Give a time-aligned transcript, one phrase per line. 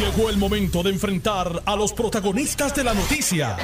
[0.00, 3.58] Llegó el momento de enfrentar a los protagonistas de la noticia.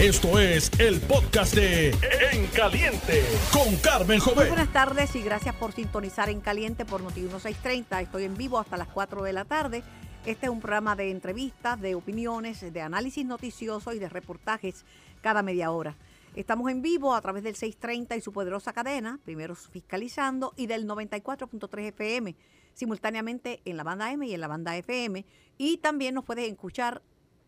[0.00, 1.90] Esto es el podcast de
[2.32, 3.22] En Caliente
[3.52, 4.48] con Carmen Muy Jovet.
[4.48, 8.00] buenas tardes y gracias por sintonizar en Caliente por Noti 1630.
[8.00, 9.84] Estoy en vivo hasta las 4 de la tarde.
[10.26, 14.84] Este es un programa de entrevistas, de opiniones, de análisis noticioso y de reportajes
[15.20, 15.94] cada media hora.
[16.34, 20.88] Estamos en vivo a través del 630 y su poderosa cadena, primero fiscalizando, y del
[20.88, 22.34] 94.3 FM,
[22.76, 25.24] simultáneamente en la banda M y en la banda FM.
[25.58, 27.02] Y también nos puedes escuchar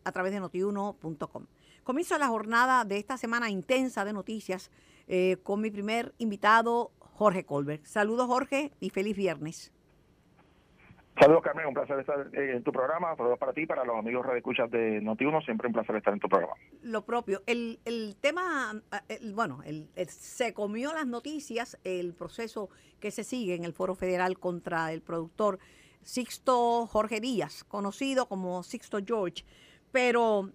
[0.05, 1.47] a través de notiuno.com.
[1.85, 4.71] Comienzo la jornada de esta semana intensa de noticias
[5.07, 7.85] eh, con mi primer invitado, Jorge Colbert.
[7.85, 9.73] Saludos, Jorge, y feliz viernes.
[11.21, 13.17] Saludos, Carmen, un placer estar eh, en tu programa.
[13.17, 16.29] Saludos para ti, para los amigos radioescuchas de Noti1, siempre un placer estar en tu
[16.29, 16.55] programa.
[16.83, 17.43] Lo propio.
[17.47, 22.69] El, el tema, eh, bueno, el- se comió las noticias el proceso
[23.01, 25.59] que se sigue en el Foro Federal contra el productor
[26.03, 29.45] Sixto Jorge Díaz, conocido como Sixto George,
[29.91, 30.51] pero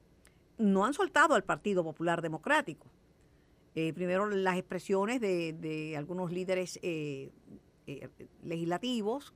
[0.58, 2.88] no han soltado al Partido Popular Democrático.
[3.76, 7.32] Eh, primero las expresiones de, de algunos líderes eh,
[8.44, 9.34] legislativos,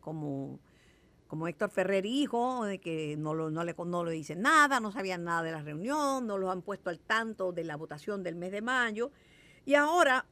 [0.00, 0.58] como,
[1.30, 4.90] como Héctor Ferrer hijo, de que no, lo, no, le, no le dicen nada, no
[4.90, 8.34] sabían nada de la reunión, no los han puesto al tanto de la votación del
[8.34, 9.12] mes de mayo.
[9.64, 10.26] Y ahora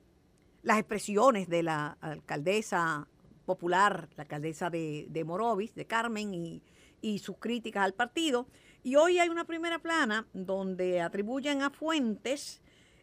[0.64, 3.06] las expresiones de la alcaldesa
[3.46, 6.64] popular, la alcaldesa de, de Morovis, de Carmen, y,
[7.00, 8.48] y sus críticas al partido.
[8.82, 12.60] Y hoy hay una primera plana donde atribuyen a fuentes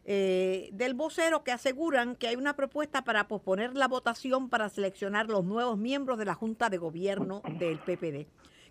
[0.08, 5.26] eh, del vocero que aseguran que hay una propuesta para posponer la votación para seleccionar
[5.26, 8.28] los nuevos miembros de la Junta de Gobierno del PPD,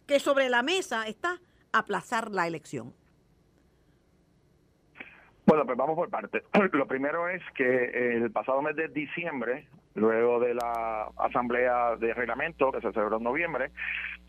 [0.08, 1.42] que sobre la mesa está
[1.74, 2.94] aplazar la elección.
[5.46, 6.42] Bueno, pues vamos por partes.
[6.72, 12.72] Lo primero es que el pasado mes de diciembre, luego de la asamblea de reglamento
[12.72, 13.72] que se celebró en noviembre,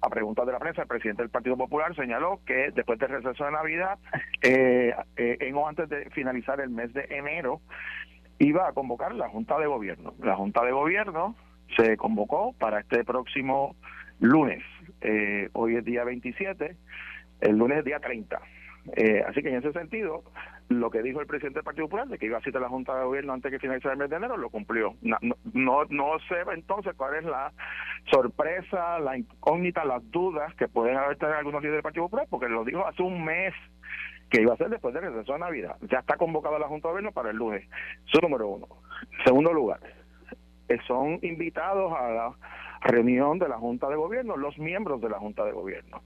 [0.00, 3.44] a preguntas de la prensa, el presidente del Partido Popular señaló que después del receso
[3.44, 3.98] de Navidad,
[4.42, 7.60] eh, eh, en o antes de finalizar el mes de enero,
[8.38, 10.14] iba a convocar la Junta de Gobierno.
[10.22, 11.34] La Junta de Gobierno
[11.76, 13.76] se convocó para este próximo
[14.20, 14.62] lunes.
[15.00, 16.76] Eh, hoy es día 27,
[17.40, 18.40] el lunes es día 30.
[18.94, 20.22] Eh, así que en ese sentido,
[20.68, 22.96] lo que dijo el presidente del Partido Popular de que iba a citar la Junta
[22.96, 24.94] de Gobierno antes que finalizara el mes de enero, lo cumplió.
[25.02, 25.16] No,
[25.52, 27.52] no, no sé entonces cuál es la
[28.10, 32.48] sorpresa, la incógnita, las dudas que pueden haber tenido algunos líderes del Partido Popular, porque
[32.48, 33.54] lo dijo hace un mes
[34.30, 35.76] que iba a ser después del receso de Navidad.
[35.82, 37.68] Ya está convocada la Junta de Gobierno para el lunes.
[38.06, 38.66] Eso número uno.
[39.24, 39.80] Segundo lugar,
[40.68, 42.32] eh, son invitados a la
[42.86, 46.02] reunión de la Junta de Gobierno, los miembros de la Junta de Gobierno.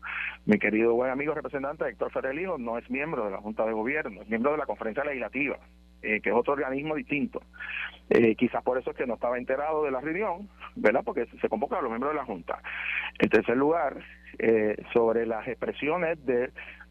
[0.46, 3.72] Mi querido buen amigo representante Héctor Ferrer Hijo no es miembro de la Junta de
[3.72, 5.58] Gobierno, es miembro de la Conferencia Legislativa,
[6.02, 7.42] eh, que es otro organismo distinto.
[8.08, 11.02] Eh, quizás por eso es que no estaba enterado de la reunión, ¿verdad?
[11.04, 12.60] Porque se convoca los miembros de la Junta.
[13.18, 13.96] En tercer lugar,
[14.38, 16.50] eh, sobre las expresiones de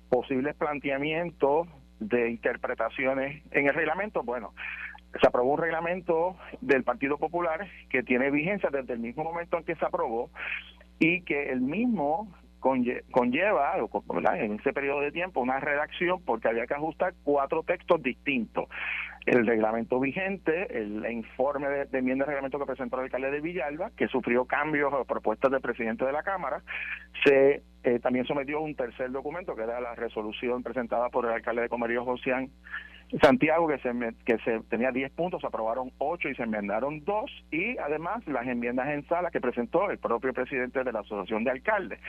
[0.09, 1.67] posibles planteamientos
[1.99, 4.53] de interpretaciones en el reglamento, bueno,
[5.19, 9.63] se aprobó un reglamento del Partido Popular que tiene vigencia desde el mismo momento en
[9.63, 10.29] que se aprobó
[10.99, 13.75] y que el mismo conlle- conlleva
[14.35, 18.65] en ese periodo de tiempo una redacción porque había que ajustar cuatro textos distintos.
[19.25, 23.91] El reglamento vigente, el informe de, enmienda de reglamento que presentó el alcalde de Villalba,
[23.95, 26.61] que sufrió cambios a propuestas del presidente de la Cámara,
[27.23, 31.63] se eh, también sometió un tercer documento que era la resolución presentada por el alcalde
[31.63, 32.49] de Comerío Josián
[33.21, 33.91] Santiago que se
[34.25, 38.87] que se tenía 10 puntos, aprobaron 8 y se enmendaron 2 y además las enmiendas
[38.89, 41.99] en sala que presentó el propio presidente de la Asociación de Alcaldes.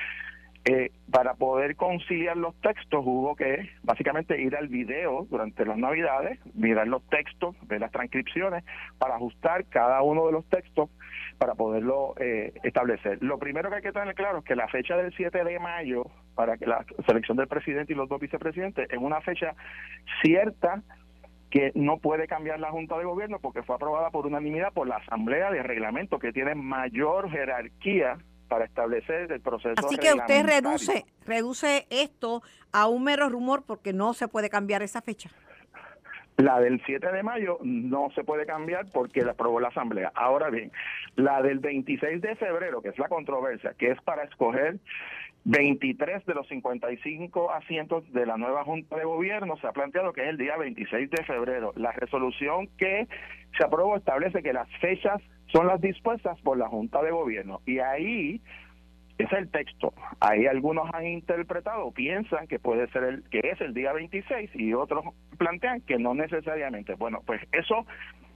[0.66, 6.38] Eh, para poder conciliar los textos hubo que básicamente ir al video durante las navidades,
[6.54, 8.62] mirar los textos, ver las transcripciones
[8.98, 10.90] para ajustar cada uno de los textos
[11.38, 13.16] para poderlo eh, establecer.
[13.22, 16.04] Lo primero que hay que tener claro es que la fecha del 7 de mayo
[16.34, 19.54] para que la selección del presidente y los dos vicepresidentes es una fecha
[20.22, 20.82] cierta
[21.50, 24.96] que no puede cambiar la Junta de Gobierno porque fue aprobada por unanimidad por la
[24.96, 31.04] Asamblea de Reglamento que tiene mayor jerarquía para establecer el proceso Así que usted reduce,
[31.24, 35.30] reduce esto a un mero rumor porque no se puede cambiar esa fecha.
[36.36, 40.10] La del 7 de mayo no se puede cambiar porque la aprobó la Asamblea.
[40.14, 40.72] Ahora bien,
[41.16, 44.78] la del 26 de febrero, que es la controversia, que es para escoger
[45.44, 50.22] 23 de los 55 asientos de la nueva Junta de Gobierno, se ha planteado que
[50.22, 51.72] es el día 26 de febrero.
[51.76, 53.08] La resolución que
[53.56, 57.60] se aprobó establece que las fechas son las dispuestas por la Junta de Gobierno.
[57.66, 58.40] Y ahí
[59.18, 59.92] es el texto.
[60.20, 64.74] Ahí algunos han interpretado, piensan que puede ser el que es el día 26 y
[64.74, 65.04] otros
[65.38, 66.94] plantean que no necesariamente.
[66.94, 67.86] Bueno, pues eso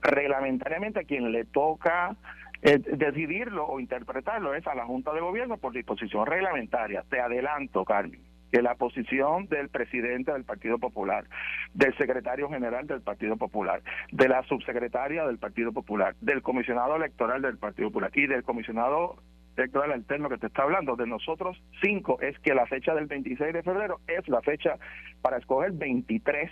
[0.03, 2.17] reglamentariamente a quien le toca
[2.65, 7.05] eh, decidirlo o interpretarlo es a la Junta de Gobierno por disposición reglamentaria.
[7.11, 11.27] Te adelanto, Carmen, que la posición del presidente del Partido Popular,
[11.75, 13.83] del secretario general del Partido Popular,
[14.13, 19.17] de la subsecretaria del Partido Popular, del comisionado electoral del Partido Popular y del comisionado
[19.59, 23.53] electoral alterno que te está hablando, de nosotros cinco, es que la fecha del 26
[23.53, 24.79] de febrero es la fecha
[25.21, 26.51] para escoger 23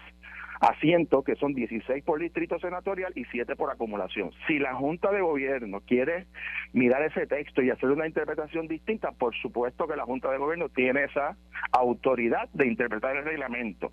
[0.63, 4.31] asientos, que son 16 por distrito senatorial y 7 por acumulación.
[4.47, 6.27] Si la Junta de Gobierno quiere
[6.73, 10.69] mirar ese texto y hacer una interpretación distinta, por supuesto que la Junta de Gobierno
[10.69, 11.37] tiene esa
[11.73, 13.91] autoridad de interpretar el reglamento,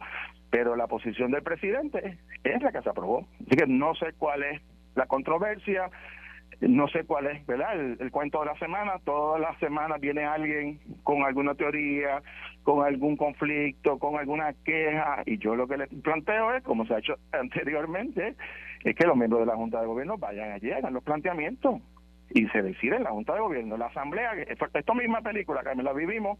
[0.51, 3.27] pero la posición del presidente es la que se aprobó.
[3.47, 4.61] Así que no sé cuál es
[4.93, 5.89] la controversia,
[6.61, 7.79] no sé cuál es, ¿verdad?
[7.79, 12.21] El, cuento de la semana, todas las semanas viene alguien con alguna teoría,
[12.69, 16.93] con algún conflicto, con alguna queja, y yo lo que le planteo es, como se
[16.93, 18.35] ha hecho anteriormente,
[18.83, 21.81] es que los miembros de la Junta de Gobierno vayan allí, hagan los planteamientos
[22.29, 26.37] y se decide la Junta de Gobierno, la Asamblea, esta misma película que la vivimos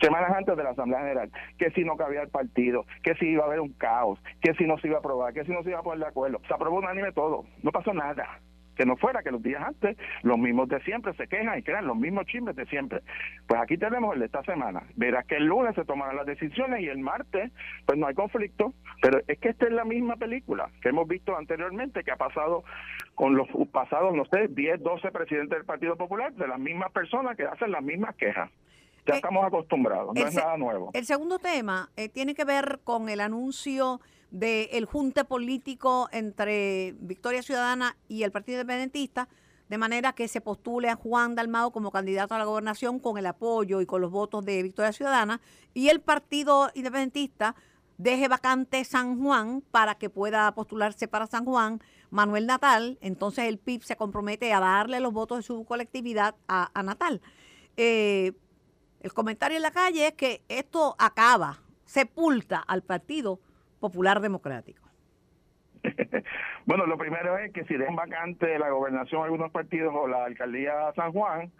[0.00, 3.44] semanas antes de la Asamblea General, que si no cabía el partido, que si iba
[3.44, 5.70] a haber un caos, que si no se iba a aprobar, que si no se
[5.70, 8.40] iba a poner de acuerdo, se aprobó unánime todo, no pasó nada
[8.78, 11.86] que no fuera que los días antes los mismos de siempre se quejan y crean
[11.86, 13.02] los mismos chismes de siempre.
[13.46, 14.84] Pues aquí tenemos el de esta semana.
[14.94, 17.50] Verás que el lunes se tomarán las decisiones y el martes
[17.84, 18.72] pues no hay conflicto,
[19.02, 22.62] pero es que esta es la misma película que hemos visto anteriormente que ha pasado
[23.16, 27.36] con los pasados, no sé, 10, 12 presidentes del Partido Popular, de las mismas personas
[27.36, 28.48] que hacen las mismas quejas.
[29.06, 30.90] Ya eh, estamos acostumbrados, no es nada nuevo.
[30.94, 37.42] El segundo tema eh, tiene que ver con el anuncio del junte político entre Victoria
[37.42, 39.28] Ciudadana y el Partido Independentista,
[39.68, 43.26] de manera que se postule a Juan Dalmado como candidato a la gobernación con el
[43.26, 45.40] apoyo y con los votos de Victoria Ciudadana,
[45.74, 47.54] y el Partido Independentista
[47.96, 53.58] deje vacante San Juan para que pueda postularse para San Juan Manuel Natal, entonces el
[53.58, 57.20] PIB se compromete a darle los votos de su colectividad a, Natal.
[57.76, 58.32] Eh,
[59.00, 63.40] el comentario en la calle es que esto acaba, sepulta al partido
[63.78, 64.88] Popular Democrático?
[66.66, 70.92] bueno, lo primero es que si dejan vacante la gobernación algunos partidos o la alcaldía
[70.94, 71.52] San Juan,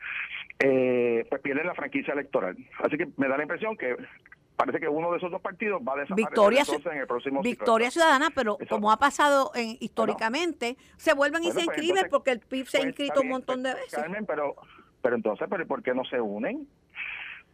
[0.58, 2.56] eh, pues pierden la franquicia electoral.
[2.82, 3.96] Así que me da la impresión que
[4.56, 6.62] parece que uno de esos dos partidos va a desaparecer Victoria,
[6.92, 11.64] en el próximo Victoria Ciudadana, pero como ha pasado en, históricamente, se vuelven y se
[11.64, 14.04] pues inscriben porque el PIB se ha pues inscrito un montón de veces.
[14.26, 14.56] pero,
[15.00, 16.66] pero entonces, ¿pero ¿por qué no se unen?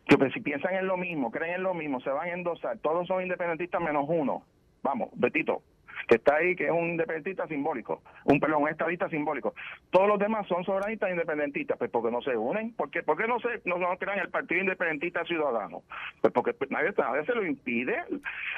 [0.07, 2.79] Que pues, si piensan en lo mismo, creen en lo mismo, se van a endosar,
[2.79, 4.43] todos son independentistas menos uno
[4.85, 5.63] vamos, Betito,
[6.07, 9.55] que está ahí, que es un independentista simbólico, un perdón, un estadista simbólico.
[9.91, 13.27] Todos los demás son soberanistas independentistas, pues porque no se unen, ¿por qué, ¿Por qué
[13.27, 15.83] no se no, crean el Partido Independentista Ciudadano?
[16.21, 18.05] Pues porque nadie, nadie, se lo impide.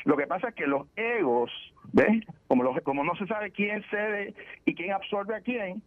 [0.05, 1.51] Lo que pasa es que los egos,
[1.93, 2.25] ¿ves?
[2.49, 4.35] Como, los, como no se sabe quién cede
[4.65, 5.83] y quién absorbe a quién,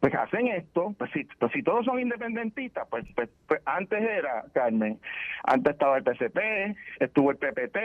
[0.00, 4.98] pues hacen esto, pues si, pues todos son independentistas, pues, pues, pues antes era, Carmen,
[5.44, 7.78] antes estaba el PCP, estuvo el PPT,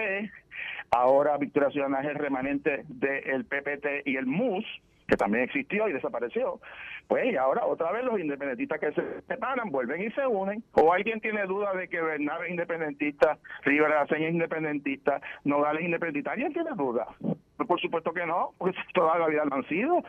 [0.91, 4.65] ahora Victoria Ciudadana es el remanente del PPT y el MUS,
[5.07, 6.59] que también existió y desapareció.
[7.07, 10.63] Pues y ahora otra vez los independentistas que se separan vuelven y se unen.
[10.71, 16.31] O alguien tiene duda de que Bernard es independentista, Rivera es independentista, Nogales es independentista.
[16.31, 17.07] ¿Alguien tiene duda?
[17.19, 20.03] Pues por supuesto que no, porque toda la vida lo han sido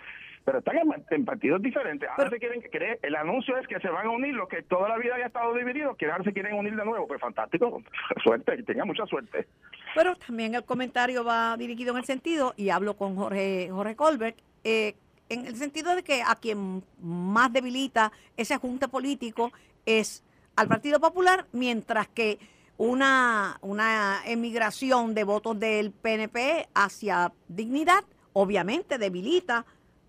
[0.47, 0.77] pero están
[1.11, 2.09] en, partidos diferentes.
[2.09, 4.89] Ahora se quieren creer, el anuncio es que se van a unir los que toda
[4.89, 7.09] la vida haya estado divididos, que ahora se quieren unir de nuevo.
[7.09, 7.83] Pues fantástico,
[8.23, 9.49] suerte, que tenga mucha suerte.
[9.97, 14.39] Pero también el comentario va dirigido en el sentido, y hablo con Jorge, Jorge Colbert,
[14.63, 14.95] eh,
[15.29, 19.51] en el sentido de que a quien más debilita ese junte político
[19.85, 20.23] es
[20.55, 22.39] al Partido Popular, mientras que
[22.79, 28.05] una, una emigración de votos del PNP hacia dignidad
[28.39, 29.65] obviamente debilita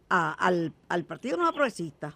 [0.10, 2.14] al, al Partido Nuevo Progresista?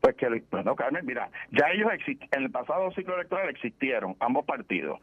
[0.00, 4.98] Pues que, bueno, Carmen, mira, ya ellos en el pasado ciclo electoral existieron ambos partidos.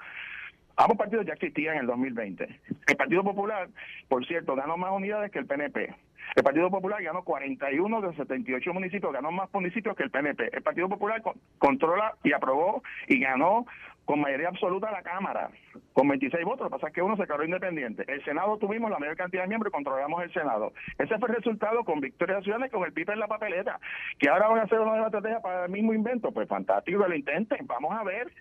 [0.76, 2.60] Ambos partidos ya existían en el 2020.
[2.88, 3.70] El Partido Popular,
[4.08, 5.94] por cierto, ganó más unidades que el PNP.
[6.36, 10.56] El Partido Popular ganó 41 de 78 municipios, ganó más municipios que el PNP.
[10.56, 11.22] El Partido Popular
[11.58, 13.66] controla y aprobó y ganó
[14.10, 15.52] con mayoría absoluta la Cámara,
[15.94, 16.62] con 26 votos.
[16.62, 18.06] Lo que pasa es que uno se quedó independiente.
[18.08, 20.74] El Senado tuvimos la mayor cantidad de miembros y controlamos el Senado.
[20.98, 23.80] Ese fue el resultado con Victoria Ciudadana y con el PIB en la papeleta.
[24.18, 26.32] Que ahora van a hacer una nueva estrategia para el mismo invento.
[26.32, 27.68] Pues fantástico lo intenten.
[27.68, 28.34] Vamos a ver.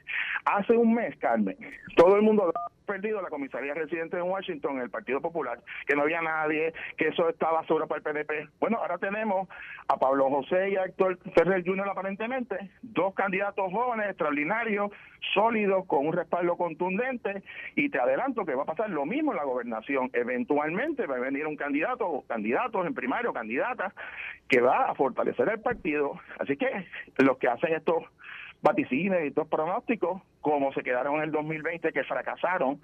[0.47, 1.59] Hace un mes, Carmen,
[1.97, 2.51] todo el mundo
[2.89, 7.29] perdido la comisaría residente en Washington, el Partido Popular, que no había nadie, que eso
[7.29, 8.49] estaba basura para el PNP.
[8.59, 9.47] Bueno, ahora tenemos
[9.87, 11.91] a Pablo José y a Héctor Ferrer Jr.
[11.91, 14.91] aparentemente, dos candidatos jóvenes, extraordinarios,
[15.35, 17.43] sólidos, con un respaldo contundente,
[17.75, 20.11] y te adelanto que va a pasar lo mismo en la gobernación.
[20.13, 23.93] Eventualmente va a venir un candidato o candidatos en primario, candidatas,
[24.49, 26.21] que va a fortalecer el partido.
[26.39, 26.87] Así que
[27.19, 28.05] los que hacen estos
[28.63, 32.81] vaticines y estos pronósticos, como se quedaron en el 2020 que fracasaron,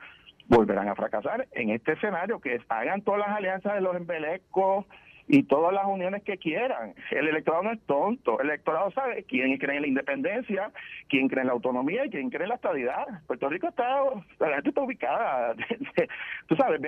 [0.46, 4.86] volverán a fracasar en este escenario, que hagan todas las alianzas de los embelecos,
[5.26, 6.94] y todas las uniones que quieran.
[7.10, 10.70] El electorado no es tonto, el electorado sabe quién cree en la independencia,
[11.08, 13.06] quién cree en la autonomía y quién cree en la estabilidad.
[13.26, 14.02] Puerto Rico está,
[14.38, 15.54] la gente está ubicada.
[16.46, 16.80] Tú sabes,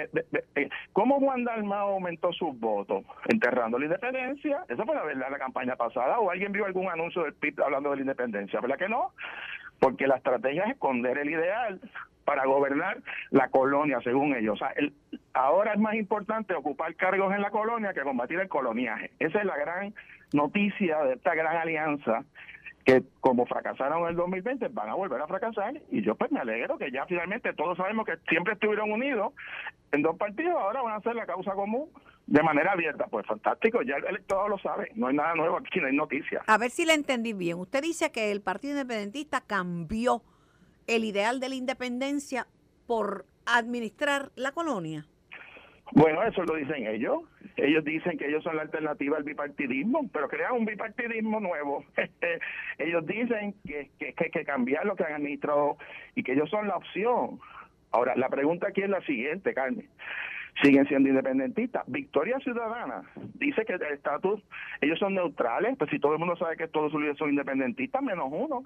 [0.54, 3.04] eh, ¿cómo Juan Dalmao aumentó sus votos?
[3.28, 4.64] Enterrando la independencia.
[4.68, 6.18] Eso fue la verdad la campaña pasada.
[6.18, 8.60] ¿O alguien vio algún anuncio del PIB hablando de la independencia?
[8.60, 9.12] ¿Verdad que no?
[9.78, 11.80] Porque la estrategia es esconder el ideal
[12.26, 12.98] para gobernar
[13.30, 14.54] la colonia, según ellos.
[14.54, 14.92] O sea, el,
[15.32, 19.12] ahora es más importante ocupar cargos en la colonia que combatir el coloniaje.
[19.18, 19.94] Esa es la gran
[20.34, 22.24] noticia de esta gran alianza
[22.84, 26.38] que como fracasaron en el 2020 van a volver a fracasar y yo pues me
[26.38, 29.32] alegro que ya finalmente todos sabemos que siempre estuvieron unidos
[29.90, 31.88] en dos partidos, ahora van a hacer la causa común
[32.26, 33.06] de manera abierta.
[33.08, 36.42] Pues fantástico, ya el electorado lo sabe, no hay nada nuevo aquí, no hay noticias.
[36.46, 37.58] A ver si le entendí bien.
[37.58, 40.22] Usted dice que el Partido Independentista cambió
[40.86, 42.46] el ideal de la independencia
[42.86, 45.06] por administrar la colonia?
[45.92, 47.22] Bueno, eso lo dicen ellos.
[47.56, 51.84] Ellos dicen que ellos son la alternativa al bipartidismo, pero crean un bipartidismo nuevo.
[52.78, 55.76] ellos dicen que, que, que, que cambiar lo que han administrado
[56.14, 57.38] y que ellos son la opción.
[57.96, 59.88] Ahora, la pregunta aquí es la siguiente, Carmen.
[60.62, 61.82] Siguen siendo independentistas.
[61.86, 64.42] Victoria Ciudadana dice que el estatus,
[64.82, 68.02] ellos son neutrales, pues si todo el mundo sabe que todos sus líderes son independentistas,
[68.02, 68.64] menos uno,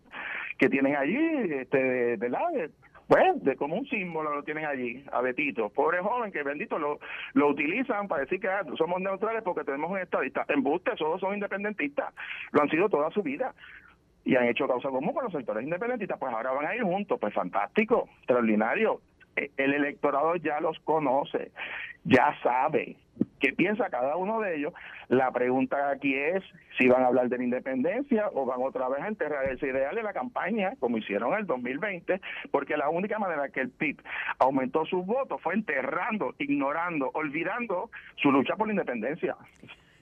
[0.59, 1.17] que tienen allí,
[1.53, 2.71] este, ¿verdad?
[3.07, 6.99] pues de como un símbolo lo tienen allí, a Betito, pobre joven que bendito lo,
[7.35, 10.45] lo utilizan para decir que ah, somos neutrales porque tenemos un estadista.
[10.49, 12.13] Embuste, todos son independentistas,
[12.51, 13.55] lo han sido toda su vida
[14.25, 17.19] y han hecho causa común con los sectores independentistas, pues ahora van a ir juntos,
[17.21, 19.01] pues fantástico, extraordinario.
[19.37, 21.51] E, el electorado ya los conoce,
[22.05, 22.97] ya sabe
[23.41, 24.73] qué piensa cada uno de ellos.
[25.09, 26.43] La pregunta aquí es
[26.79, 29.95] si van a hablar de la independencia o van otra vez a enterrar ese ideal
[29.95, 32.21] de la campaña, como hicieron en el 2020,
[32.51, 34.01] porque la única manera que el PIB
[34.39, 39.37] aumentó sus votos fue enterrando, ignorando, olvidando su lucha por la independencia.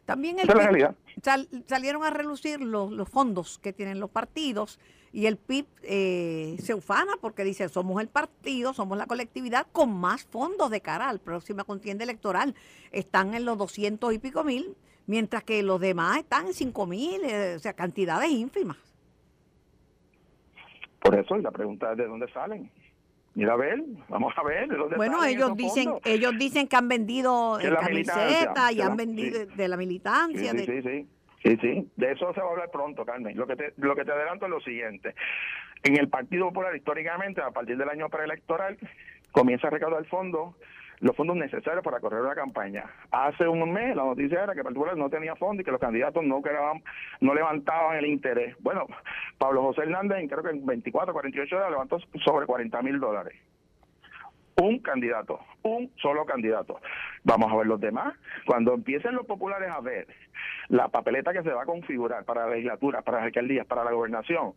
[0.09, 4.81] También el PIB, salieron a relucir los, los fondos que tienen los partidos
[5.12, 9.93] y el PIB eh, se ufana porque dice, somos el partido, somos la colectividad con
[9.93, 12.55] más fondos de cara al próxima contienda electoral.
[12.91, 14.75] Están en los 200 y pico mil,
[15.07, 18.79] mientras que los demás están en 5 mil, eh, o sea, cantidades ínfimas.
[21.00, 22.71] Por eso, y la pregunta es de dónde salen.
[23.38, 27.57] Mira a ver, vamos a ver dónde Bueno, ellos dicen, ellos dicen que han vendido
[27.80, 30.50] camisetas y han vendido de la militancia.
[30.50, 31.09] Sí, sí, sí.
[31.45, 33.37] Sí, sí, de eso se va a hablar pronto, Carmen.
[33.37, 35.14] Lo que te, lo que te adelanto es lo siguiente.
[35.85, 38.76] En el Partido Popular, históricamente, a partir del año preelectoral,
[39.30, 40.57] comienza a recaudar fondos,
[41.00, 42.85] los fondos necesarios para correr una campaña.
[43.11, 46.25] Hace un mes la noticia era que Partido no tenía fondos y que los candidatos
[46.25, 46.83] no quedaban,
[47.21, 48.57] no levantaban el interés.
[48.61, 48.87] Bueno,
[49.38, 53.35] Pablo José Hernández, creo que en 24, 48 horas levantó sobre 40 mil dólares
[54.61, 56.81] un candidato, un solo candidato.
[57.23, 58.14] Vamos a ver los demás.
[58.47, 60.09] Cuando empiecen los populares a ver
[60.69, 63.93] la papeleta que se va a configurar para la legislatura, para las alcaldías, para la
[63.93, 64.55] gobernación,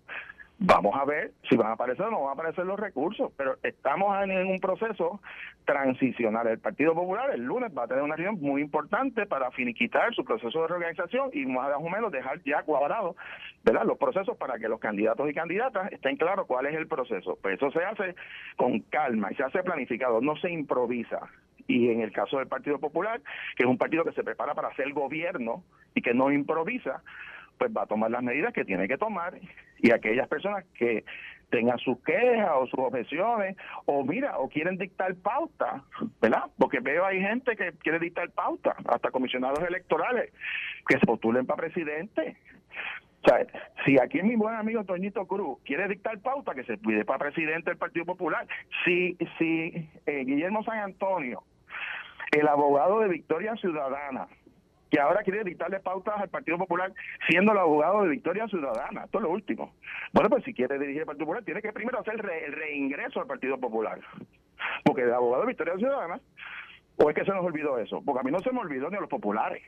[0.63, 3.58] Vamos a ver si van a aparecer o no van a aparecer los recursos, pero
[3.63, 5.20] estamos en un proceso
[5.65, 6.46] transicional.
[6.46, 10.24] El Partido Popular el lunes va a tener una reunión muy importante para finiquitar su
[10.24, 13.15] proceso de reorganización y más o menos dejar ya cuadrados
[13.63, 17.39] los procesos para que los candidatos y candidatas estén claros cuál es el proceso.
[17.41, 18.13] Pues eso se hace
[18.56, 21.22] con calma y se hace planificado, no se improvisa.
[21.65, 23.20] Y en el caso del Partido Popular,
[23.56, 25.63] que es un partido que se prepara para hacer gobierno
[25.96, 27.01] y que no improvisa,
[27.58, 29.36] pues va a tomar las medidas que tiene que tomar
[29.81, 31.03] y aquellas personas que
[31.51, 35.83] tengan sus quejas o sus objeciones o mira o quieren dictar pauta,
[36.21, 36.45] ¿verdad?
[36.57, 40.31] Porque veo hay gente que quiere dictar pauta, hasta comisionados electorales
[40.88, 42.38] que se postulen para presidente.
[43.23, 43.45] O sea,
[43.85, 47.69] si aquí mi buen amigo Toñito Cruz quiere dictar pauta, que se pide para presidente
[47.69, 48.47] del Partido Popular.
[48.83, 51.43] Si, si eh, Guillermo San Antonio,
[52.31, 54.27] el abogado de Victoria Ciudadana,
[54.91, 56.91] que ahora quiere dictarle pautas al Partido Popular
[57.29, 59.05] siendo el abogado de Victoria Ciudadana.
[59.05, 59.74] Esto es lo último.
[60.12, 63.27] Bueno, pues si quiere dirigir el Partido Popular, tiene que primero hacer el reingreso al
[63.27, 64.00] Partido Popular.
[64.83, 66.19] Porque el abogado de Victoria Ciudadana,
[66.98, 68.98] o es que se nos olvidó eso, porque a mí no se me olvidó ni
[68.98, 69.63] a los populares.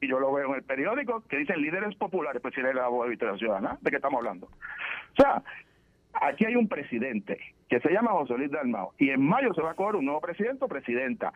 [0.00, 2.78] Y yo lo veo en el periódico que dicen líderes populares, pues si eres el
[2.78, 4.46] abogado de Victoria Ciudadana, ¿de qué estamos hablando?
[4.46, 5.42] O sea,
[6.12, 7.36] aquí hay un presidente
[7.68, 10.20] que se llama José Luis Dalmao y en mayo se va a coger un nuevo
[10.20, 11.32] presidente o presidenta.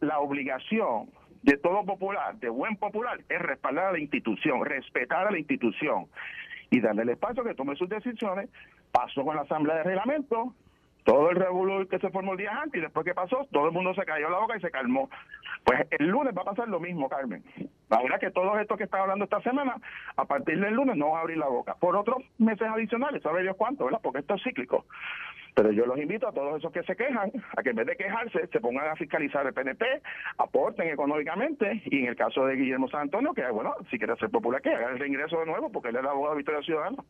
[0.00, 1.08] La obligación
[1.42, 6.06] de todo popular, de buen popular, es respaldar a la institución, respetar a la institución
[6.70, 8.48] y darle el espacio que tome sus decisiones.
[8.90, 10.54] Pasó con la Asamblea de Reglamento,
[11.04, 13.72] todo el revuelo que se formó el día antes y después que pasó, todo el
[13.72, 15.10] mundo se cayó la boca y se calmó.
[15.64, 17.42] Pues el lunes va a pasar lo mismo, Carmen.
[17.88, 19.76] La verdad que todos estos que están hablando esta semana,
[20.16, 21.74] a partir del lunes no van a abrir la boca.
[21.74, 24.00] Por otros meses adicionales, sabe Dios cuánto, ¿verdad?
[24.02, 24.86] Porque esto es cíclico.
[25.54, 27.96] Pero yo los invito a todos esos que se quejan a que en vez de
[27.96, 29.84] quejarse se pongan a fiscalizar el PNP,
[30.38, 34.30] aporten económicamente y en el caso de Guillermo San Antonio, que bueno, si quiere ser
[34.30, 37.04] popular, que haga el reingreso de nuevo porque él es el abogado de Victoria Ciudadana.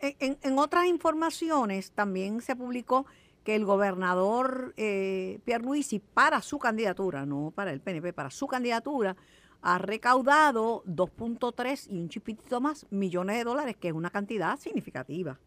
[0.00, 3.06] En, otras informaciones también se publicó
[3.42, 9.16] que el gobernador eh, Pierluisi para su candidatura, no para el PNP, para su candidatura,
[9.62, 15.38] ha recaudado 2.3 y un chipitito más millones de dólares, que es una cantidad significativa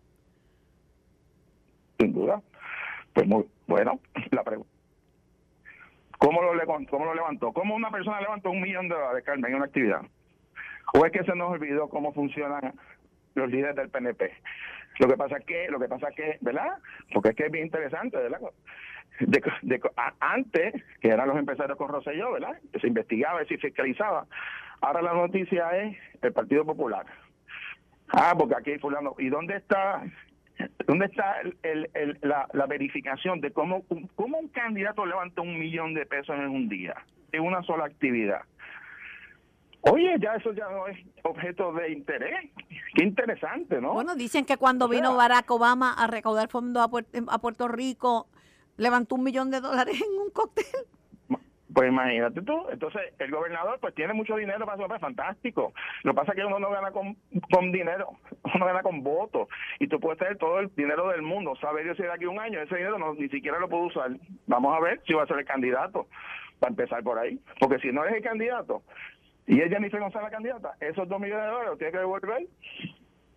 [1.99, 2.41] sin duda.
[3.13, 3.99] Pues muy bueno,
[4.31, 4.71] la pregunta.
[6.17, 6.51] ¿Cómo lo,
[6.89, 7.51] ¿Cómo lo levantó?
[7.51, 10.01] ¿Cómo una persona levantó un millón de dólares, Carmen, en una actividad?
[10.93, 12.73] ¿O es que se nos olvidó cómo funcionan
[13.35, 14.31] los líderes del PNP?
[14.99, 16.77] Lo que pasa es que, lo que pasa es que, ¿verdad?
[17.13, 18.41] Porque es que es bien interesante, ¿verdad?
[20.19, 22.59] Antes, que eran los empresarios con Rosselló, ¿verdad?
[22.71, 24.25] Que se investigaba y se fiscalizaba.
[24.81, 27.05] Ahora la noticia es el Partido Popular.
[28.09, 29.15] Ah, porque aquí hay fulano.
[29.19, 30.03] ¿Y dónde está
[30.85, 33.83] ¿Dónde está el, el, la, la, verificación de cómo,
[34.15, 36.95] cómo un candidato levanta un millón de pesos en un día,
[37.31, 38.41] en una sola actividad?
[39.81, 42.51] Oye, ya eso ya no es objeto de interés.
[42.95, 43.93] Qué interesante, ¿no?
[43.93, 48.27] Bueno, dicen que cuando vino Barack Obama a recaudar fondos a, a Puerto Rico,
[48.77, 50.65] levantó un millón de dólares en un cóctel.
[51.73, 55.73] Pues imagínate tú, entonces el gobernador pues tiene mucho dinero para eso, fantástico.
[56.03, 57.17] Lo que pasa es que uno no gana con,
[57.51, 58.11] con dinero,
[58.55, 61.97] uno gana con votos y tú puedes tener todo el dinero del mundo, sabe Dios
[61.97, 64.11] si de aquí un año ese dinero no, ni siquiera lo puedo usar.
[64.45, 66.07] Vamos a ver si va a ser el candidato,
[66.59, 68.81] para empezar por ahí, porque si no es el candidato
[69.45, 72.47] y ella ni González la candidata, esos dos millones de dólares los tiene que devolver.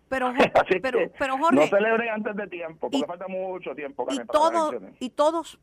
[0.09, 0.33] Pero,
[0.81, 4.05] pero, pero Jorge, no celebren antes de tiempo, porque falta mucho tiempo.
[4.09, 5.57] Y, todo, y todos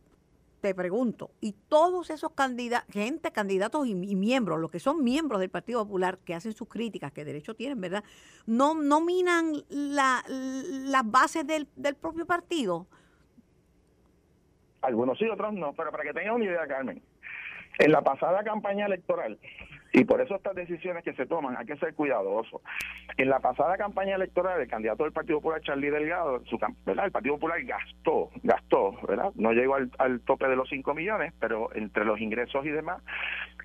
[0.61, 5.51] te pregunto, y todos esos candidatos, gente, candidatos y, miembros, los que son miembros del
[5.51, 8.05] Partido Popular, que hacen sus críticas, que derecho tienen, ¿verdad?
[8.47, 12.87] No, no minan la, las bases del, del propio partido.
[14.83, 17.03] Algunos sí, otros no, pero para que tengan una idea, Carmen,
[17.79, 19.39] en la pasada campaña electoral,
[19.93, 22.61] y por eso estas decisiones que se toman hay que ser cuidadosos.
[23.17, 27.07] En la pasada campaña electoral, el candidato del Partido Popular, Charlie Delgado, su, ¿verdad?
[27.07, 29.33] el Partido Popular gastó, gastó, ¿verdad?
[29.35, 33.03] No llegó al, al tope de los 5 millones, pero entre los ingresos y demás,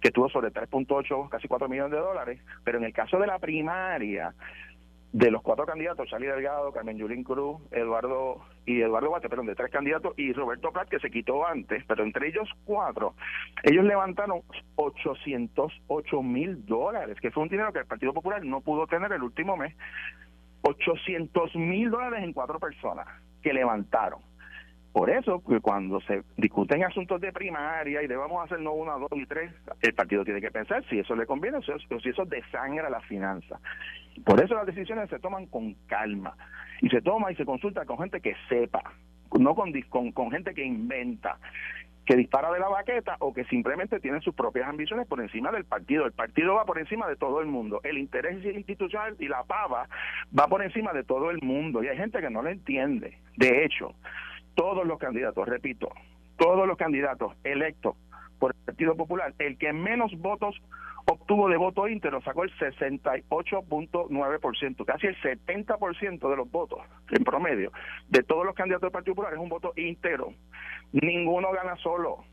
[0.02, 2.42] que tuvo sobre 3.8, casi 4 millones de dólares.
[2.64, 4.34] Pero en el caso de la primaria,
[5.14, 9.54] de los cuatro candidatos, Charlie Delgado, Carmen Yulín Cruz, Eduardo y Eduardo Bate, perdón, de
[9.54, 13.14] tres candidatos, y Roberto Prat, que se quitó antes, pero entre ellos cuatro,
[13.62, 14.42] ellos levantaron
[14.76, 19.22] 808 mil dólares, que fue un dinero que el Partido Popular no pudo tener el
[19.22, 19.76] último mes,
[20.64, 23.08] 800 mil dólares en cuatro personas
[23.44, 24.20] que levantaron.
[24.94, 29.10] Por eso, que cuando se discuten asuntos de primaria y debemos hacer no una, dos
[29.14, 29.52] y tres,
[29.82, 33.60] el partido tiene que pensar si eso le conviene o si eso desangra la finanza.
[34.24, 36.38] Por eso las decisiones se toman con calma
[36.80, 38.84] y se toma y se consulta con gente que sepa,
[39.40, 39.74] no con,
[40.12, 41.40] con gente que inventa
[42.06, 45.66] que dispara de la baqueta o que simplemente tiene sus propias ambiciones por encima del
[45.66, 46.06] partido.
[46.06, 47.80] El partido va por encima de todo el mundo.
[47.84, 49.88] El interés institucional y la pava
[50.38, 51.84] va por encima de todo el mundo.
[51.84, 53.18] Y hay gente que no lo entiende.
[53.38, 53.96] De hecho,
[54.56, 55.90] todos los candidatos, repito,
[56.38, 57.96] todos los candidatos electos
[58.40, 60.56] por el Partido Popular, el que menos votos
[61.06, 67.72] obtuvo de voto íntegro, sacó el 68.9%, casi el 70% de los votos en promedio
[68.10, 70.34] de todos los candidatos del Partido Popular es un voto íntegro.
[70.92, 72.24] Ninguno gana solo,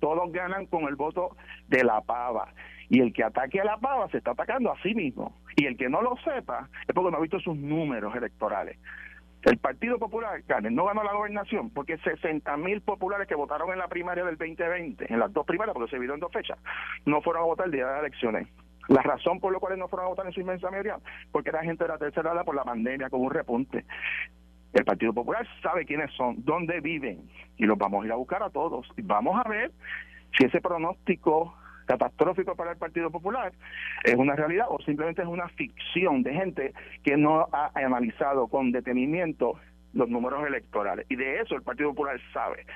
[0.00, 1.36] todos ganan con el voto
[1.68, 2.48] de la pava.
[2.88, 5.34] Y el que ataque a la pava se está atacando a sí mismo.
[5.56, 8.78] Y el que no lo sepa es porque no ha visto sus números electorales.
[9.42, 13.78] El Partido Popular, Carmen, no ganó la gobernación porque 60 mil populares que votaron en
[13.78, 16.58] la primaria del 2020, en las dos primarias, porque se vieron en dos fechas,
[17.06, 18.48] no fueron a votar el día de las elecciones.
[18.88, 20.98] La razón por la cual no fueron a votar en su inmensa mayoría,
[21.32, 23.84] porque era gente de la tercera edad por la pandemia con un repunte.
[24.72, 28.42] El Partido Popular sabe quiénes son, dónde viven, y los vamos a ir a buscar
[28.42, 28.88] a todos.
[28.96, 29.72] Y vamos a ver
[30.36, 31.54] si ese pronóstico
[31.86, 33.52] catastrófico para el Partido Popular
[34.04, 38.72] es una realidad o simplemente es una ficción de gente que no ha analizado con
[38.72, 39.54] detenimiento
[39.92, 41.06] los números electorales.
[41.08, 42.66] Y de eso el Partido Popular sabe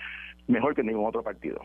[0.47, 1.61] mejor que ningún otro partido.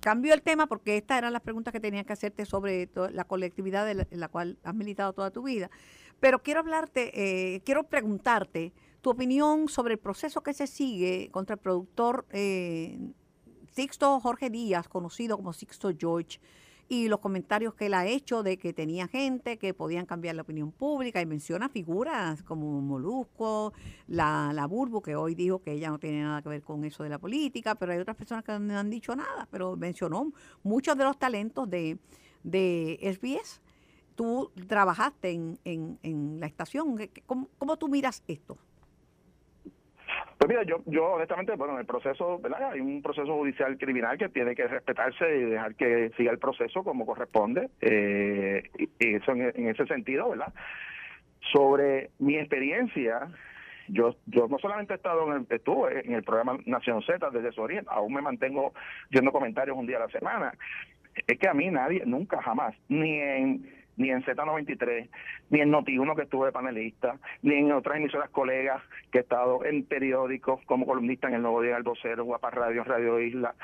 [0.00, 3.90] cambio el tema porque estas eran las preguntas que tenía que hacerte sobre la colectividad
[3.90, 5.70] en la, cual has militado toda tu vida.
[6.18, 11.56] Pero quiero hablarte, eh, quiero preguntarte tu opinión sobre el proceso que se sigue contra
[11.56, 12.98] el productor eh,
[13.72, 16.40] Sixto Jorge Díaz, conocido como Sixto George,
[16.88, 20.42] y los comentarios que él ha hecho de que tenía gente que podían cambiar la
[20.42, 23.74] opinión pública y menciona figuras como Molusco,
[24.06, 27.02] la, la Burbu, que hoy dijo que ella no tiene nada que ver con eso
[27.02, 30.96] de la política, pero hay otras personas que no han dicho nada, pero mencionó muchos
[30.96, 31.98] de los talentos de,
[32.42, 33.60] de SBS.
[34.14, 38.56] Tú trabajaste en, en, en la estación, ¿Cómo, ¿cómo tú miras esto?
[40.38, 42.70] Pues mira, yo, yo honestamente, bueno, en el proceso, ¿verdad?
[42.70, 46.84] Hay un proceso judicial criminal que tiene que respetarse y dejar que siga el proceso
[46.84, 47.68] como corresponde.
[47.80, 50.54] Eh, y eso en, ese sentido, ¿verdad?
[51.52, 53.28] Sobre mi experiencia,
[53.88, 57.50] yo yo no solamente he estado en el, estuve en el programa Nación Z desde
[57.50, 58.74] su origen, aún me mantengo
[59.10, 60.52] viendo comentarios un día a la semana.
[61.26, 65.08] Es que a mí nadie, nunca, jamás, ni en ni en Z93,
[65.50, 68.82] ni en Noti1 que estuve de panelista, ni en otras emisoras colegas
[69.12, 72.84] que he estado en periódicos como columnista en El Nuevo Día, El Vocero, Guapa Radio,
[72.84, 73.54] Radio Isla,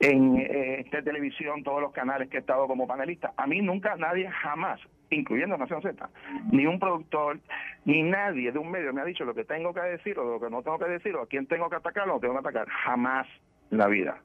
[0.00, 3.32] en eh, televisión, todos los canales que he estado como panelista.
[3.36, 6.08] A mí nunca nadie jamás, incluyendo Nación Z,
[6.50, 7.38] ni un productor,
[7.84, 10.40] ni nadie de un medio me ha dicho lo que tengo que decir o lo
[10.40, 12.40] que no tengo que decir o a quién tengo que atacar o no tengo que
[12.40, 12.68] atacar.
[12.68, 13.26] Jamás
[13.70, 14.18] en la vida.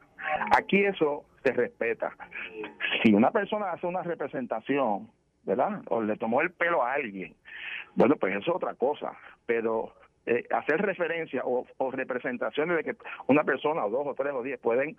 [0.57, 2.15] Aquí eso se respeta.
[3.03, 5.09] Si una persona hace una representación
[5.43, 5.81] ¿verdad?
[5.87, 7.35] O le tomó el pelo a alguien.
[7.95, 9.13] Bueno, pues eso es otra cosa,
[9.45, 9.93] pero
[10.25, 12.95] eh, hacer referencia o, o, representaciones de que
[13.27, 14.95] una persona o dos o tres o diez pueden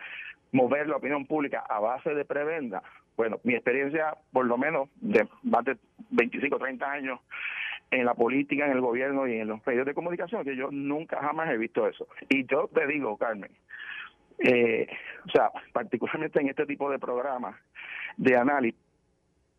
[0.53, 2.83] mover la opinión pública a base de prebenda,
[3.17, 5.77] bueno, mi experiencia por lo menos de más de
[6.11, 7.21] 25 o 30 años
[7.91, 11.21] en la política, en el gobierno y en los medios de comunicación, que yo nunca
[11.21, 12.07] jamás he visto eso.
[12.29, 13.51] Y yo te digo, Carmen,
[14.39, 14.87] eh,
[15.27, 17.57] o sea, particularmente en este tipo de programas
[18.17, 18.81] de análisis,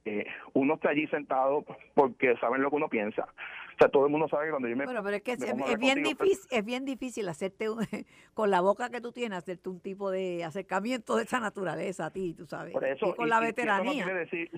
[0.05, 3.23] eh, uno está allí sentado porque saben lo que uno piensa.
[3.23, 4.85] O sea, todo el mundo sabe que cuando yo me.
[4.85, 7.67] Bueno, pero es que es, bien difícil, es bien difícil hacerte,
[8.33, 12.11] con la boca que tú tienes, hacerte un tipo de acercamiento de esa naturaleza a
[12.11, 12.73] ti, tú sabes.
[12.73, 13.93] Por eso, y con la veteranía.
[13.93, 14.51] Y eso, no decir,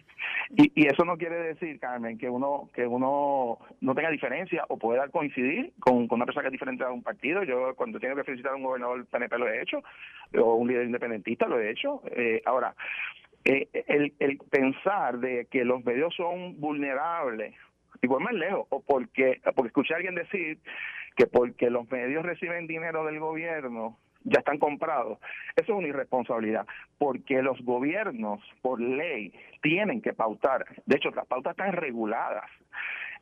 [0.55, 5.07] y, eso no quiere decir, Carmen, que uno que uno no tenga diferencia o pueda
[5.09, 7.43] coincidir con, una persona que es diferente a un partido.
[7.43, 9.83] Yo, cuando tengo que felicitar a un gobernador PNP, lo he hecho,
[10.37, 12.01] o un líder independentista, lo he hecho.
[12.07, 12.75] Eh, ahora,
[13.45, 17.55] eh, el, pensar de que los medios son vulnerables,
[18.01, 20.59] igual más lejos, o porque, porque escuché a alguien decir
[21.15, 25.19] que porque los medios reciben dinero del gobierno, ya están comprados.
[25.55, 26.65] Eso es una irresponsabilidad,
[26.97, 30.65] porque los gobiernos, por ley, tienen que pautar.
[30.85, 32.49] De hecho, las pautas están reguladas.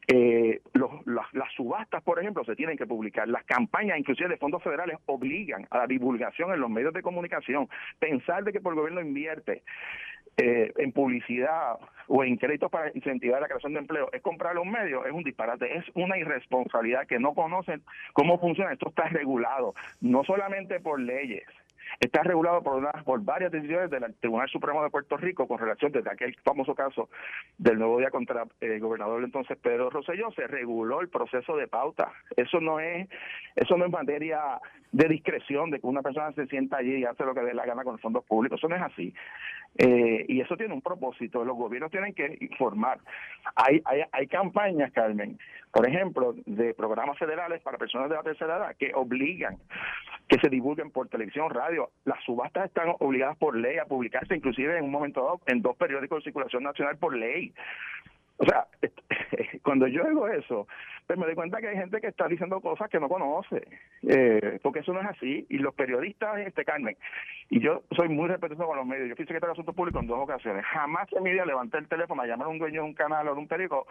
[0.08, 3.28] Eh, los, las, las, subastas, por ejemplo, se tienen que publicar.
[3.28, 7.70] Las campañas, inclusive de fondos federales, obligan a la divulgación en los medios de comunicación.
[8.00, 9.64] Pensar de que por el gobierno invierte
[10.38, 14.66] eh, en publicidad o en créditos para incentivar la creación de empleo es comprar los
[14.66, 18.74] medios, es un disparate, es una irresponsabilidad que no conocen cómo funciona.
[18.74, 21.44] Esto está regulado, no solamente por leyes,
[22.00, 25.92] está regulado por, una, por varias decisiones del Tribunal Supremo de Puerto Rico con relación
[25.92, 27.10] desde aquel famoso caso
[27.58, 32.12] del nuevo día contra el gobernador entonces Pedro Rosselló, se reguló el proceso de pauta.
[32.36, 33.08] Eso no es,
[33.56, 34.60] eso no es materia
[34.92, 37.66] de discreción, de que una persona se sienta allí y hace lo que dé la
[37.66, 38.60] gana con los fondos públicos.
[38.60, 39.14] Eso no es así.
[39.78, 41.46] Eh, y eso tiene un propósito.
[41.46, 43.00] Los gobiernos tienen que informar.
[43.56, 45.40] Hay, hay, hay campañas, Carmen,
[45.72, 49.58] por ejemplo, de programas federales para personas de la tercera edad que obligan
[50.28, 51.90] que se divulguen por televisión, radio.
[52.06, 55.76] Las subastas están obligadas por ley a publicarse, inclusive en un momento dado, en dos
[55.76, 57.54] periódicos de circulación nacional por ley.
[58.42, 58.66] O sea,
[59.64, 60.68] cuando yo digo eso,
[61.06, 63.68] pues me doy cuenta que hay gente que está diciendo cosas que no conoce,
[64.02, 65.46] eh, porque eso no es así.
[65.50, 66.98] Y los periodistas, este Carmen,
[67.52, 70.08] y yo soy muy respetuoso con los medios, yo fui secretario de Asuntos Públicos en
[70.08, 70.66] dos ocasiones.
[70.66, 73.28] Jamás en mi vida levanté el teléfono a llamar a un dueño de un canal
[73.28, 73.86] o de un periódico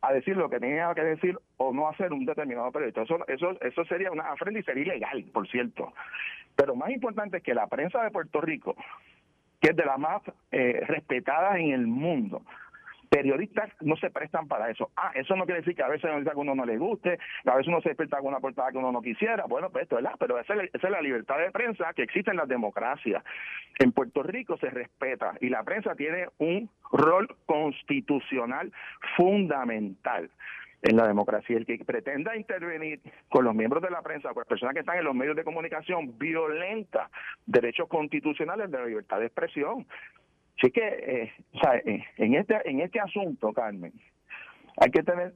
[0.00, 3.02] a decir lo que tenía que decir o no hacer un determinado periodista.
[3.02, 5.92] Eso, eso, eso sería una afrenta y sería ilegal, por cierto.
[6.56, 8.76] Pero más importante es que la prensa de Puerto Rico,
[9.60, 12.40] que es de las más eh, respetadas en el mundo,
[13.10, 14.90] periodistas no se prestan para eso.
[14.96, 17.68] Ah, eso no quiere decir que a veces a uno no le guste, a veces
[17.68, 19.44] uno se despierta con una portada que uno no quisiera.
[19.46, 20.14] Bueno, pues esto, ¿verdad?
[20.18, 23.22] Pero esa es, la libertad de prensa que existe en la democracia.
[23.78, 28.72] En Puerto Rico se respeta y la prensa tiene un rol constitucional
[29.16, 30.30] fundamental
[30.82, 31.56] en la democracia.
[31.56, 34.98] El que pretenda intervenir con los miembros de la prensa, con las personas que están
[34.98, 37.10] en los medios de comunicación, violenta
[37.44, 39.86] derechos constitucionales de la libertad de expresión.
[40.60, 43.92] Así que, eh, o sea, eh, en este en este asunto, Carmen,
[44.76, 45.32] hay que tener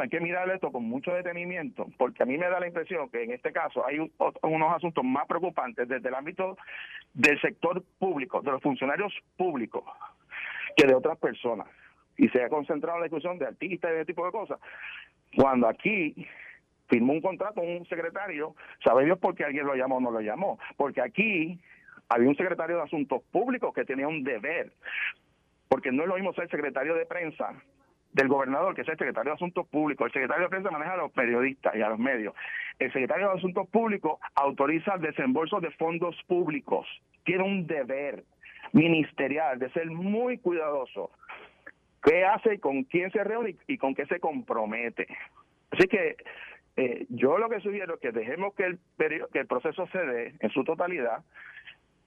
[0.00, 3.22] hay que mirar esto con mucho detenimiento, porque a mí me da la impresión que
[3.22, 6.56] en este caso hay unos asuntos más preocupantes desde el ámbito
[7.12, 9.84] del sector público, de los funcionarios públicos,
[10.76, 11.66] que de otras personas.
[12.16, 14.58] Y se ha concentrado la discusión de artistas y ese tipo de cosas.
[15.36, 16.26] Cuando aquí
[16.88, 20.20] firmó un contrato un secretario, sabe Dios por qué alguien lo llamó o no lo
[20.20, 21.60] llamó, porque aquí
[22.12, 24.72] había un secretario de Asuntos Públicos que tenía un deber,
[25.68, 27.54] porque no es lo mismo ser secretario de prensa
[28.12, 30.06] del gobernador, que es el secretario de Asuntos Públicos.
[30.06, 32.34] El secretario de Prensa maneja a los periodistas y a los medios.
[32.78, 36.86] El secretario de Asuntos Públicos autoriza el desembolso de fondos públicos.
[37.24, 38.24] Tiene un deber
[38.72, 41.10] ministerial de ser muy cuidadoso.
[42.02, 45.06] ¿Qué hace y con quién se reúne y con qué se compromete?
[45.70, 46.16] Así que
[46.76, 48.78] eh, yo lo que sugiero es que dejemos que el,
[49.32, 51.22] que el proceso se dé en su totalidad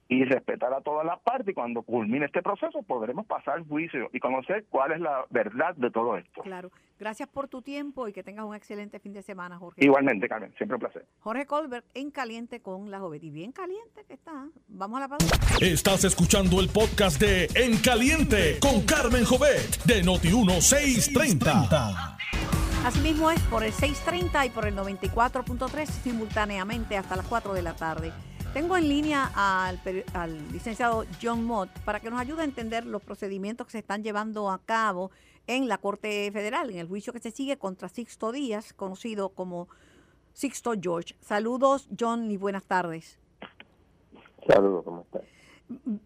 [0.07, 4.19] y respetar a todas las partes y cuando culmine este proceso podremos pasar juicio y
[4.19, 6.41] conocer cuál es la verdad de todo esto.
[6.43, 6.69] Claro.
[6.99, 9.83] Gracias por tu tiempo y que tengas un excelente fin de semana, Jorge.
[9.83, 10.53] Igualmente, Carmen.
[10.57, 11.05] Siempre un placer.
[11.19, 13.23] Jorge Colbert en Caliente con la Jovet.
[13.23, 14.47] Y bien caliente que está.
[14.67, 15.35] Vamos a la pausa.
[15.61, 22.15] Estás escuchando el podcast de En Caliente con Carmen Jovet de Noti1630.
[22.85, 27.75] Asimismo es por el 630 y por el 94.3 simultáneamente hasta las 4 de la
[27.75, 28.11] tarde.
[28.55, 29.81] Tengo en línea al,
[30.53, 34.49] licenciado John Mott para que nos ayude a entender los procedimientos que se están llevando
[34.49, 35.11] a cabo
[35.45, 39.67] en la Corte Federal, en el juicio que se sigue contra Sixto Díaz, conocido como
[40.31, 41.17] Sixto George.
[41.19, 43.19] Saludos, John, y buenas tardes.
[44.47, 45.23] Saludos, ¿cómo estás?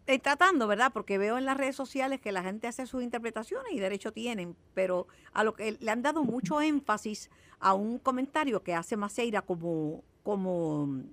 [0.07, 0.91] Eh, tratando, ¿verdad?
[0.91, 4.55] Porque veo en las redes sociales que la gente hace sus interpretaciones y derecho tienen,
[4.73, 9.43] pero a lo que le han dado mucho énfasis a un comentario que hace Maceira
[9.43, 11.03] como, como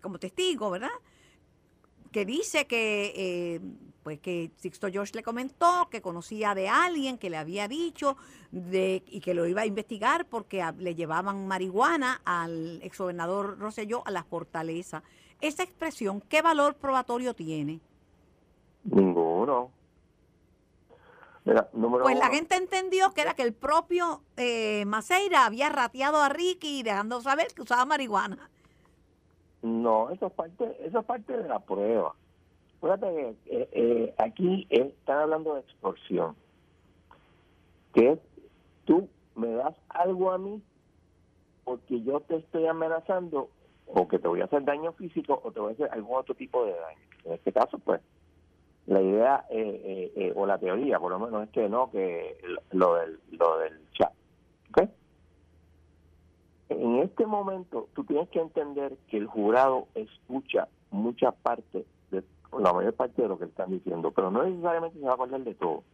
[0.00, 0.90] como testigo, ¿verdad?
[2.12, 3.60] Que dice que, eh,
[4.02, 8.16] pues que Sixto George le comentó que conocía de alguien que le había dicho
[8.52, 14.10] de, y que lo iba a investigar porque le llevaban marihuana al exgobernador Rosselló a
[14.10, 15.02] la fortaleza.
[15.40, 17.80] Esa expresión, ¿qué valor probatorio tiene?
[18.84, 19.70] Ninguno.
[21.44, 26.82] pues la gente entendió que era que el propio eh, Maceira había rateado a Ricky
[26.82, 28.50] dejando saber que usaba marihuana.
[29.62, 32.14] No, eso es parte, eso es parte de la prueba.
[32.80, 36.36] Fíjate que eh, eh, aquí están hablando de extorsión,
[37.94, 38.18] que es
[38.84, 40.62] tú me das algo a mí
[41.64, 43.48] porque yo te estoy amenazando
[43.86, 46.34] o que te voy a hacer daño físico o te voy a hacer algún otro
[46.34, 47.00] tipo de daño.
[47.24, 48.00] En este caso, pues,
[48.86, 52.38] la idea eh, o la teoría, por lo menos, es que no, que
[52.70, 54.12] lo del, lo del chat.
[54.70, 54.88] ¿Ok?
[56.68, 62.24] En este momento, tú tienes que entender que el jurado escucha mucha parte, de,
[62.58, 65.42] la mayor parte de lo que están diciendo, pero no necesariamente se va a acordar
[65.42, 65.84] de todo.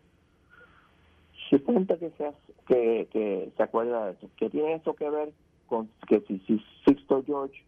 [1.50, 2.32] Si cuenta que se,
[2.66, 5.32] que, que se acuerda de eso, ¿qué tiene eso que ver
[5.66, 7.62] con que si, si Sixto George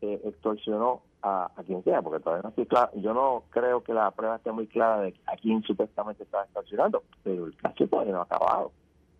[0.00, 4.10] eh, extorsionó a, quien sea, porque todavía no estoy claro, yo no creo que la
[4.12, 8.20] prueba esté muy clara de a quién supuestamente estaba extorsionando, pero el caso todavía no
[8.20, 8.72] ha acabado.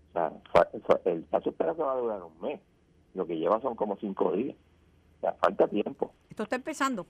[0.09, 0.33] O sea,
[1.05, 2.61] el caso espera que va a durar un mes
[3.15, 4.57] lo que lleva son como cinco días.
[5.23, 6.13] Ya falta tiempo.
[6.31, 7.07] Esto está empezando.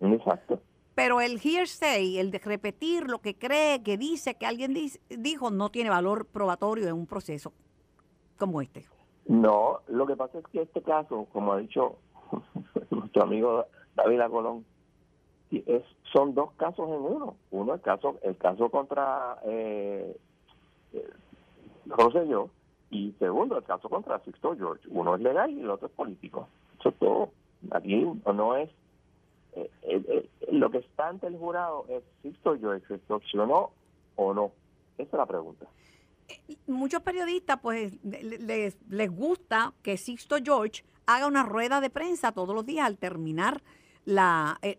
[0.00, 0.60] Exacto.
[0.94, 4.74] Pero el hearsay, el de repetir lo que cree, que dice, que alguien
[5.08, 7.52] dijo, no tiene valor probatorio en un proceso
[8.38, 8.86] como este.
[9.26, 11.96] No, lo que pasa es que este caso, como ha dicho
[12.90, 14.64] nuestro amigo David Colón,
[15.50, 17.36] es, son dos casos en uno.
[17.50, 20.16] Uno el caso, el caso contra eh,
[20.92, 21.10] eh
[22.90, 24.86] y segundo, el caso contra Sixto George.
[24.90, 26.48] Uno es legal y el otro es político.
[26.78, 27.30] Eso es todo.
[27.70, 28.68] Aquí no es...
[29.52, 33.70] Eh, eh, eh, lo que está ante el jurado es Sixto George se extorsionó
[34.16, 34.52] o no.
[34.98, 35.66] Esa es la pregunta.
[36.66, 42.54] Muchos periodistas pues les, les gusta que Sixto George haga una rueda de prensa todos
[42.54, 43.62] los días al terminar
[44.04, 44.78] la, el,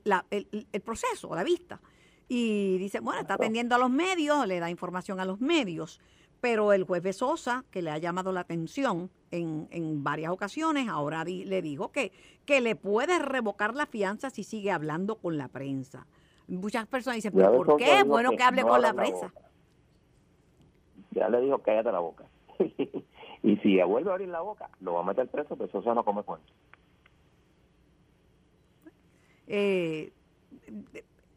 [0.71, 1.80] el, proceso, la vista.
[2.28, 6.00] Y dice, bueno, está atendiendo a los medios, le da información a los medios
[6.41, 11.23] pero el juez Sosa, que le ha llamado la atención en, en varias ocasiones, ahora
[11.23, 12.12] le dijo que,
[12.45, 16.08] que le puede revocar la fianza si sigue hablando con la prensa.
[16.47, 19.32] Muchas personas dicen, ¿por qué es bueno que, hable con la prensa?
[21.12, 22.25] ya le dijo, cállate la boca.
[23.43, 26.04] y si vuelve a abrir la boca, lo va a meter preso, pero Sosa no
[26.04, 26.51] come cuento.
[29.47, 30.12] Eh,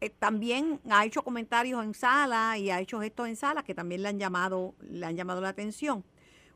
[0.01, 4.03] eh, también ha hecho comentarios en sala y ha hecho gestos en sala que también
[4.03, 6.03] le han llamado, le han llamado la atención.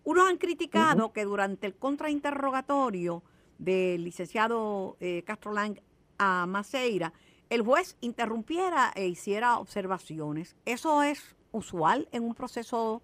[0.03, 3.21] Unos han criticado que durante el contrainterrogatorio
[3.57, 5.79] del licenciado eh, Castro Lang
[6.17, 7.13] a Maceira,
[7.49, 10.55] el juez interrumpiera e hiciera observaciones.
[10.65, 13.01] ¿Eso es usual en un proceso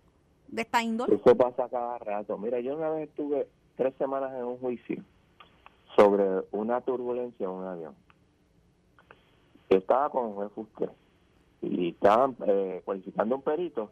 [0.47, 1.15] de esta índole?
[1.15, 2.37] Eso pasa cada rato.
[2.37, 5.03] Mira, yo una vez estuve tres semanas en un juicio
[5.95, 8.04] sobre una turbulencia en un avión.
[9.69, 10.91] Estaba con un juez Fuster
[11.61, 13.89] y estaban eh, cualificando un perito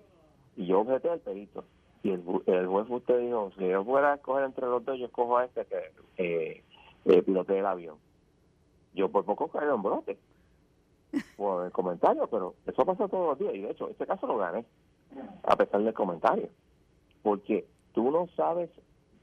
[0.55, 1.63] y yo objeté al perito.
[2.03, 5.05] Y el, el juez Fuster dijo, si yo fuera a escoger entre los dos, yo
[5.05, 5.77] escojo a este que
[6.17, 6.63] eh,
[7.05, 7.97] eh, el avión.
[8.93, 10.17] Yo por poco caí en brote
[11.37, 14.37] por el comentario, pero eso pasa todos los días y de hecho, este caso lo
[14.37, 14.65] gané
[15.43, 16.49] a pesar del comentario.
[17.21, 18.69] Porque tú no sabes,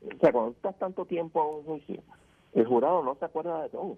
[0.02, 2.02] o sea, cuando estás tanto tiempo en un juicio,
[2.54, 3.96] el jurado no se acuerda de todo.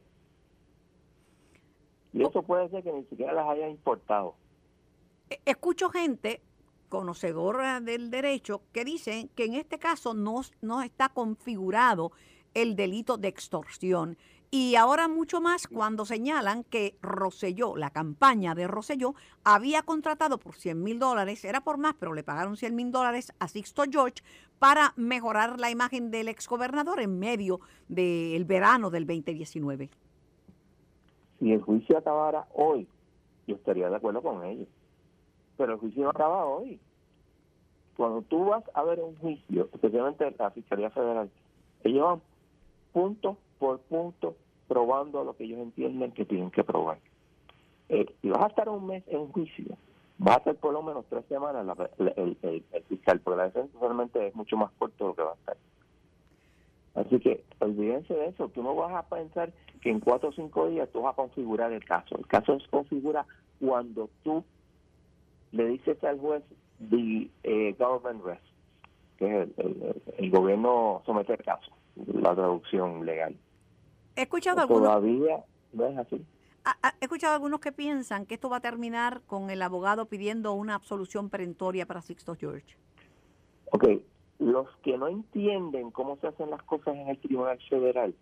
[2.13, 4.35] Y eso puede ser que ni siquiera las haya importado.
[5.31, 6.43] E, escucho gente
[6.89, 12.13] conocedora del derecho que dicen que en este caso no, no está configurado
[12.55, 14.19] el delito de extorsión
[14.55, 20.57] y ahora mucho más cuando señalan que Roselló, la campaña de Roselló, había contratado por
[20.57, 24.23] 100 mil dólares, era por más, pero le pagaron 100 mil dólares a Sixto George
[24.59, 29.89] para mejorar la imagen del exgobernador en medio del verano del 2019.
[31.43, 32.87] Si el juicio acabara hoy,
[33.49, 34.69] yo estaría de acuerdo con ellos.
[35.57, 36.79] Pero el juicio no acaba hoy.
[37.97, 41.29] Cuando tú vas a ver un juicio, especialmente la Fiscalía Federal,
[41.83, 42.23] ellos van
[42.93, 44.37] punto por punto
[44.69, 46.99] probando lo que ellos entienden que tienen que probar.
[47.89, 49.77] Eh, si vas a estar un mes en juicio,
[50.25, 51.67] va a ser por lo menos tres semanas
[51.99, 55.35] el, fiscal, porque la defensa realmente es mucho más corto de lo que va a
[55.35, 55.57] estar.
[56.95, 60.69] Así que olvídense de eso, tú no vas a pensar que en cuatro o cinco
[60.69, 62.17] días tú vas a configurar el caso.
[62.17, 63.27] El caso se configura
[63.61, 64.45] cuando tú
[65.53, 66.43] le dices al juez
[66.91, 68.45] the eh, government rest,
[69.17, 69.49] que es
[70.19, 73.37] el, gobierno somete el caso, la traducción legal.
[74.17, 74.83] He escuchado algunos...
[74.83, 76.25] Todavía no es así.
[77.01, 80.75] He escuchado algunos que piensan que esto va a terminar con el abogado pidiendo una
[80.75, 82.77] absolución perentoria para Sixto George.
[83.73, 83.89] Ok,
[84.43, 88.15] los que no entienden cómo se hacen las cosas en el Tribunal Federal,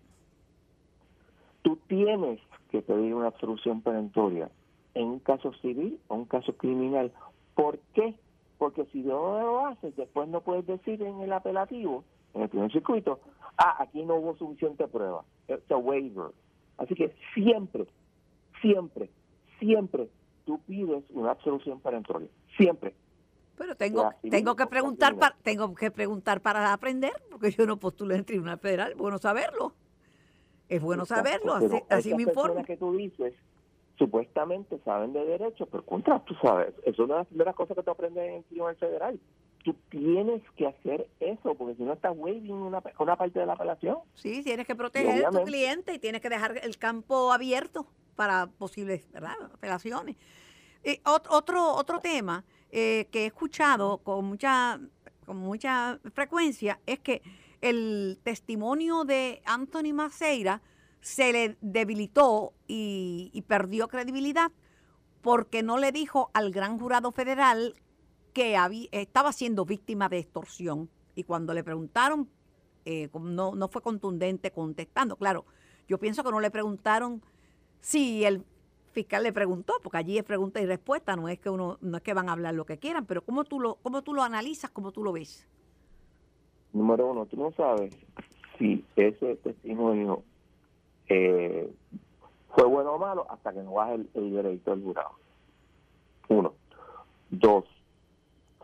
[1.63, 4.51] tú tienes que pedir una absolución perentoria
[4.95, 7.11] en un caso civil o un caso criminal.
[7.55, 8.15] ¿Por qué?
[8.59, 12.05] Porque si no lo haces, después no puedes decir en el apelativo,
[12.35, 13.21] en el primer circuito,
[13.57, 15.25] ah, aquí no hubo suficiente prueba.
[15.49, 16.33] It's a waiver.
[16.77, 17.87] Así que siempre,
[18.61, 19.09] siempre,
[19.59, 20.09] siempre
[20.45, 22.29] tú pides una absolución perentoria.
[22.59, 22.93] Siempre.
[23.61, 28.15] Pero tengo, tengo que preguntar para, tengo que preguntar para aprender, porque yo no postulo
[28.15, 29.75] en el Tribunal Federal, bueno saberlo.
[30.67, 32.65] Es bueno saberlo, así, así me informo.
[32.65, 33.35] que tú dices,
[33.99, 37.77] supuestamente saben de derecho, pero contra, tú sabes, eso es una de las primeras cosas
[37.77, 39.21] que tú aprendes en el Tribunal Federal
[39.63, 43.53] tú tienes que hacer eso, porque si no estás waiving una, una parte de la
[43.53, 43.99] apelación.
[44.15, 48.47] Sí, tienes que proteger a tu cliente y tienes que dejar el campo abierto para
[48.47, 49.07] posibles
[49.53, 50.17] apelaciones.
[50.83, 52.43] Y otro, otro tema
[52.73, 54.81] eh, que he escuchado con mucha,
[55.27, 57.23] con mucha frecuencia es que
[57.61, 60.63] el testimonio de Anthony Maceira
[61.01, 64.53] se le debilitó y, perdió credibilidad
[65.23, 67.75] porque no le dijo al gran jurado federal
[68.33, 70.89] que había, estaba siendo víctima de extorsión.
[71.15, 72.31] Y cuando le preguntaron,
[72.85, 75.17] eh, no, no fue contundente contestando.
[75.17, 75.45] Claro,
[75.89, 77.23] yo pienso que no le preguntaron
[77.81, 78.45] si el
[78.91, 82.03] fiscal le preguntó, porque allí es pregunta y respuesta, no es que uno, no es
[82.03, 84.71] que van a hablar lo que quieran, pero cómo tú lo, cómo tú lo analizas,
[84.71, 85.47] cómo tú lo ves.
[86.73, 87.97] Número uno, tú no sabes
[88.59, 90.23] si ese testimonio
[91.09, 91.73] eh,
[92.55, 95.11] fue bueno o malo hasta que no baje el, el veredicto del jurado.
[96.29, 96.55] Uno.
[97.31, 97.65] Dos,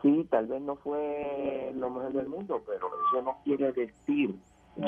[0.01, 4.35] sí, tal vez no fue lo mejor del mundo, pero eso no quiere decir.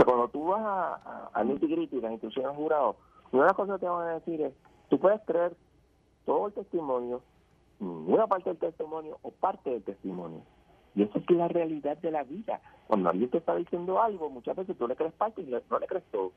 [0.05, 2.95] cuando tú vas a, a, y las instituciones jurados,
[3.31, 4.53] una de las cosas que te van a decir es,
[4.89, 5.55] tú puedes creer
[6.25, 7.21] todo el testimonio,
[7.79, 10.41] una parte del testimonio o parte del testimonio.
[10.95, 12.59] Y esa es la realidad de la vida.
[12.87, 15.87] Cuando alguien te está diciendo algo, muchas veces tú le crees parte y no le
[15.87, 16.31] crees todo.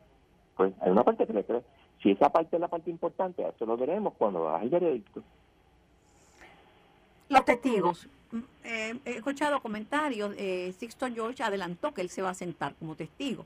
[0.57, 1.65] Pues hay una parte que le crees.
[2.03, 5.23] Si esa parte es la parte importante, eso lo veremos cuando hagas el veredicto.
[7.29, 8.09] Los testigos.
[8.65, 12.95] Eh, he escuchado comentarios, eh, Sixto George adelantó que él se va a sentar como
[12.95, 13.45] testigo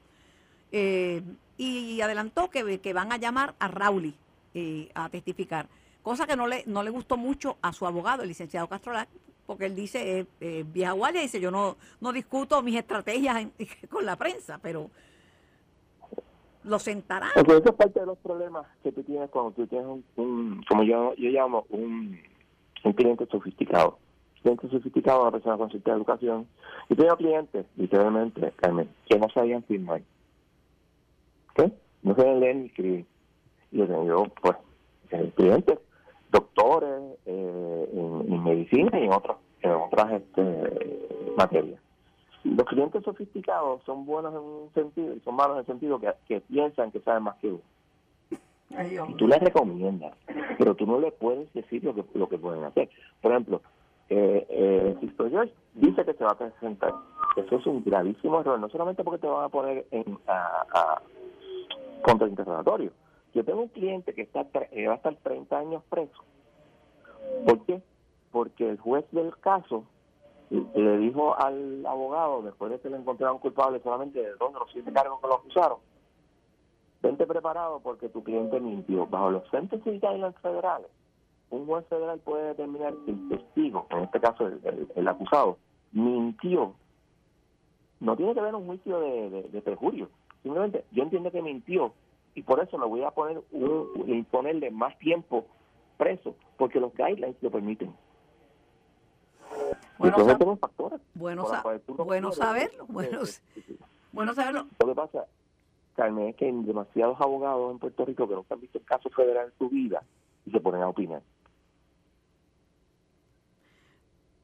[0.70, 1.22] eh,
[1.56, 4.14] y adelantó que, que, van a llamar a Rauli
[4.58, 5.68] eh, a testificar,
[6.02, 9.08] cosa que no le, no le gustó mucho a su abogado, el licenciado Castrolac,
[9.44, 13.48] porque él dice, eh, vieja guardia, dice, yo no, no discuto mis estrategias
[13.90, 14.90] con la prensa, pero
[16.64, 17.32] lo sentarán.
[17.36, 21.14] eso es parte de los problemas que tú tienes cuando tú tienes un, como yo,
[21.16, 22.18] yo llamo, un,
[22.82, 23.98] un cliente sofisticado
[24.46, 26.46] cliente sofisticado, una persona con cierta educación.
[26.88, 30.02] Y tengo clientes, literalmente, Carmen, que no sabían firmar.
[31.56, 31.72] ¿Qué?
[32.02, 33.06] No sabían leer ni escribir.
[33.72, 34.56] Y tengo, pues,
[35.34, 35.78] clientes,
[36.30, 41.78] doctores eh, en, medicina y en, otros, en otras este, materia.
[42.44, 46.12] Los clientes sofisticados son buenos en un sentido y son malos en el sentido que,
[46.28, 47.60] que piensan que saben más que uno.
[49.08, 50.12] Y tú les recomiendas,
[50.58, 52.88] pero tú no le puedes decir lo que, lo que pueden hacer.
[53.22, 53.62] Por ejemplo,
[54.08, 56.92] eh, eh, George dice que se va a presentar.
[57.36, 61.02] Eso es un gravísimo error, no solamente porque te van a poner en a, a
[62.02, 62.90] contra interrogatorio.
[63.36, 66.24] Yo tengo un cliente que está va a estar 30 años preso.
[67.44, 67.82] ¿Por qué?
[68.32, 69.84] Porque el juez del caso
[70.48, 74.72] le dijo al abogado, después de que le encontraron culpable solamente de dos de los
[74.72, 75.78] siete cargos que lo acusaron,
[77.02, 79.06] vente preparado porque tu cliente mintió.
[79.06, 80.88] Bajo los sentencing guidelines federales,
[81.50, 85.58] un juez federal puede determinar que el testigo, en este caso el, acusado,
[85.92, 86.72] mintió.
[88.00, 90.08] No tiene que ver un juicio de, de, perjurio.
[90.42, 91.92] Simplemente yo entiendo que mintió
[92.36, 95.46] y por eso le voy a poner un, imponerle más tiempo
[95.96, 97.92] preso, porque los guidelines lo permiten.
[99.98, 100.16] Bueno,
[101.14, 101.46] bueno,
[102.04, 102.84] bueno saberlo.
[102.88, 103.20] Bueno,
[104.12, 104.66] bueno saberlo.
[104.78, 105.26] Lo que pasa,
[105.96, 109.08] Carmen, es que hay demasiados abogados en Puerto Rico que no han visto el caso
[109.08, 110.02] federal en su vida
[110.44, 111.22] y se ponen a opinar.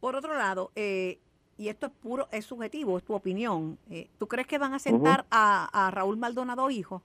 [0.01, 1.19] Por otro lado, eh,
[1.59, 4.79] y esto es puro, es subjetivo, es tu opinión, eh, ¿tú crees que van a
[4.79, 7.03] sentar a, Raúl Maldonado hijo?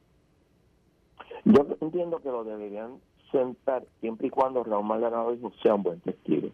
[1.48, 3.00] Yo entiendo que lo deberían
[3.32, 6.50] sentar siempre y cuando Raúl Maldonado hijo sea un buen testigo.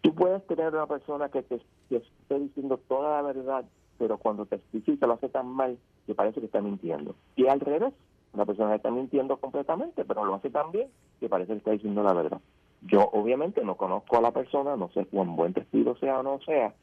[0.00, 1.60] Tú puedes tener una persona que te
[1.90, 3.64] esté diciendo toda la verdad,
[3.98, 7.14] pero cuando te testifica lo hace tan mal que parece que está mintiendo.
[7.36, 7.92] Y al revés,
[8.32, 10.88] una persona que está mintiendo completamente, pero lo hace tan bien
[11.20, 12.40] que parece que está diciendo la verdad.
[12.80, 16.40] Yo obviamente no conozco a la persona, no sé cuán buen testigo sea o no
[16.40, 16.74] sea.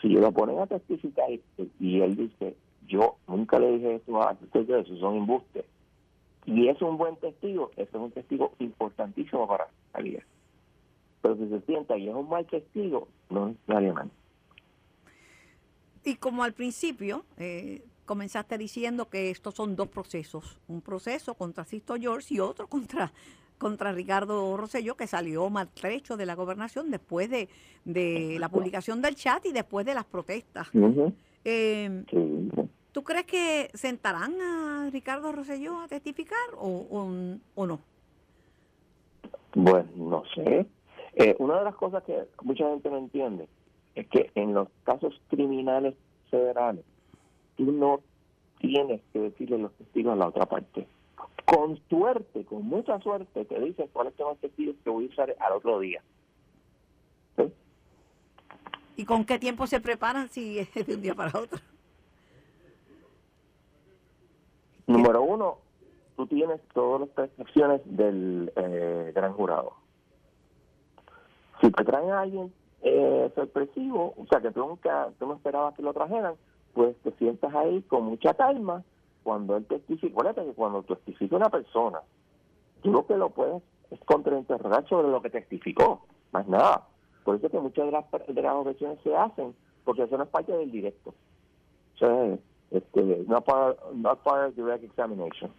[0.00, 2.54] Si lo ponen a testificar y, él dice,
[2.90, 5.64] yo nunca le dije eso a eso son embustes,
[6.46, 10.24] y es un buen testigo, ese es un testigo importantísimo para salir.
[11.22, 14.10] Pero si se sienta y es un mal testigo, no es mal.
[16.04, 21.64] Y como al principio, eh, comenzaste diciendo que estos son dos procesos, un proceso contra
[21.64, 23.12] Sisto George y otro contra
[23.58, 27.48] contra Ricardo Rosselló, que salió maltrecho de la gobernación después de,
[27.84, 30.68] la publicación del chat y después de las protestas.
[31.44, 32.04] Em,
[32.92, 36.86] ¿Tú crees que sentarán a Ricardo Rosselló a testificar o,
[37.54, 37.80] o, no?
[39.54, 40.66] Bueno, no sé.
[41.14, 43.48] Eh, una de las cosas que mucha gente no entiende
[43.94, 45.94] es que en los casos criminales
[46.30, 46.84] federales,
[47.56, 48.00] tú no
[48.58, 50.86] tienes que decirle los testigos a la otra parte
[51.50, 55.36] con suerte, con mucha suerte, te dicen cuáles son los testigos que voy a usar
[55.40, 56.00] al otro día.
[58.96, 61.58] ¿Y con qué tiempo se preparan si es de un día para otro?
[64.90, 65.58] Número uno,
[66.16, 69.74] tú tienes todas las percepciones del eh, gran jurado.
[71.60, 75.74] Si te traen a alguien eh, sorpresivo, o sea, que tú nunca tú no esperabas
[75.76, 76.34] que lo trajeran,
[76.74, 78.82] pues te sientas ahí con mucha calma
[79.22, 82.00] cuando él testifica, acuérdate que cuando testifica una persona,
[82.82, 83.62] tú lo que lo puedes
[83.92, 86.88] es contrainterrogar sobre lo que testificó, más nada.
[87.22, 90.30] Por eso que muchas de las, de las objeciones se hacen, porque eso no es
[90.30, 91.14] parte del directo.
[91.94, 92.38] O sea,
[92.70, 95.50] este, no part, not part of direct examination.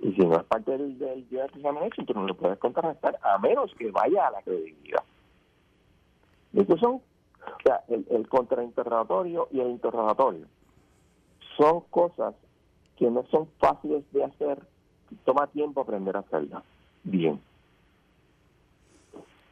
[0.00, 3.74] Y si no es parte del, direct examination, tú no lo puedes contrarrestar a menos
[3.74, 5.02] que vaya a la credibilidad.
[6.54, 7.00] Estos son,
[7.88, 10.46] el, el contrainterrogatorio y el interrogatorio
[11.58, 12.34] son cosas
[12.96, 14.58] que no son fáciles de hacer,
[15.24, 16.62] toma tiempo aprender a hacerlas
[17.04, 17.40] bien.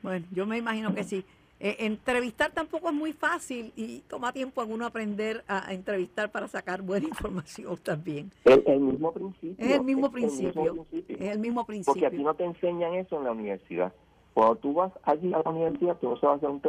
[0.03, 1.25] Bueno, yo me imagino que sí.
[1.59, 6.49] Eh, entrevistar tampoco es muy fácil y toma tiempo en uno aprender a, entrevistar para
[6.49, 8.31] sacar buena información también.
[8.45, 9.65] El, el mismo principio.
[9.65, 10.79] Es el mismo principio.
[11.09, 11.95] Es el mismo principio.
[11.95, 13.93] Porque a ti no te enseñan eso en la universidad.
[14.35, 16.61] Cuando tú vas allí a la universidad, tú no sabes hacer un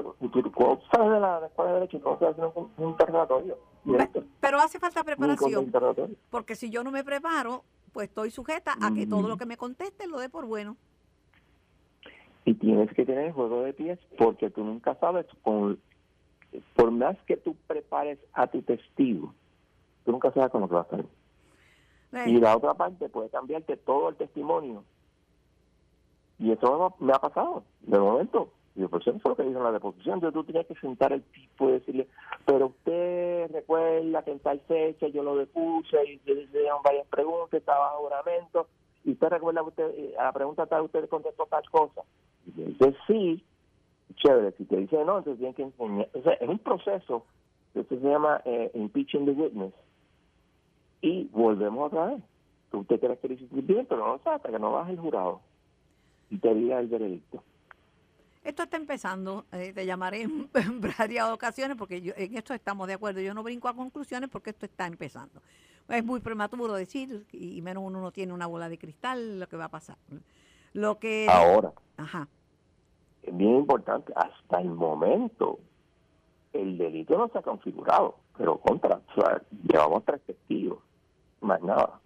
[0.51, 3.57] cuando sales de la escuela de derecho, tú no sabes hacer un, interrogatorio.
[4.39, 5.69] Pero hace falta preparación.
[6.29, 9.57] Porque si yo no me preparo, pues estoy sujeta a que todo lo que me
[9.57, 10.77] conteste lo dé por bueno.
[12.47, 15.77] Y tienes que tener juego de pies porque tú nunca sabes, con,
[16.77, 19.33] por más que tú prepares a tu testigo,
[20.05, 21.05] tú nunca sabes con lo que va a hacer.
[22.25, 24.85] Y la otra parte puede cambiarte todo el testimonio
[26.39, 28.53] y eso me ha pasado, de momento.
[28.75, 30.21] Y por eso fue lo que dijo en la deposición.
[30.21, 32.07] Yo tú tenías que sentar el tipo y decirle,
[32.45, 37.59] pero usted recuerda que en tal fecha yo lo depuse y se hicieron varias preguntas,
[37.59, 38.69] estaba juramento,
[39.03, 42.03] y usted recuerda que usted, eh, a la pregunta tal, usted contestó tal cosa.
[42.55, 43.43] Dice, sí,
[44.15, 44.53] chévere.
[44.57, 46.09] Si te dice no, entonces tienen que enseñar.
[46.13, 47.25] O sea, es un proceso
[47.73, 49.73] que se llama eh, impeaching the witness.
[51.01, 52.23] Y volvemos otra vez.
[52.71, 55.41] Usted quiere que lo bien, pero no lo sabe hasta que no baje el jurado
[56.29, 57.43] y te diga el veredicto.
[58.43, 60.49] Esto está empezando, eh, te llamaré en,
[60.97, 63.21] varias ocasiones porque yo, en esto estamos de acuerdo.
[63.21, 65.41] Yo no brinco a conclusiones porque esto está empezando.
[65.89, 69.55] Es muy prematuro decir, y menos uno no tiene una bola de cristal, lo que
[69.55, 69.97] va a pasar.
[70.73, 71.27] Lo que...
[71.29, 72.27] Ahora, Ajá.
[73.27, 75.59] Es bien importante, hasta el momento
[76.53, 80.79] el delito no se ha configurado, pero contra, o sea, llevamos tres testigos,
[81.41, 81.99] más nada.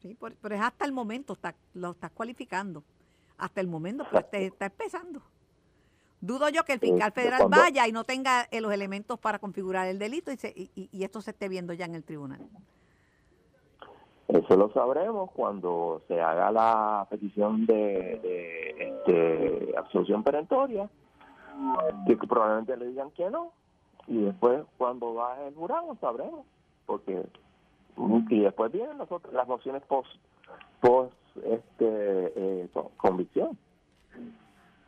[0.00, 2.84] Sí, por- pero es hasta el momento, está, lo estás cualificando.
[3.38, 5.22] Hasta el momento, pues te está empezando.
[6.20, 9.38] Dudo yo que el fiscal Este, federal cuando- vaya y no tenga los elementos para
[9.38, 12.40] configurar el delito y, se- y- y esto se esté viendo ya en el tribunal.
[14.28, 17.74] Eso lo sabremos cuando se haga la petición de,
[18.22, 20.88] de, este, absolución perentoria,
[22.06, 23.52] que probablemente le digan que no,
[24.06, 26.44] y después cuando baje el jurado sabremos,
[26.86, 27.24] porque
[28.30, 30.08] y después vienen las, otras- las mociones post,
[30.80, 31.12] post
[31.44, 33.58] este, eh, con- convicción,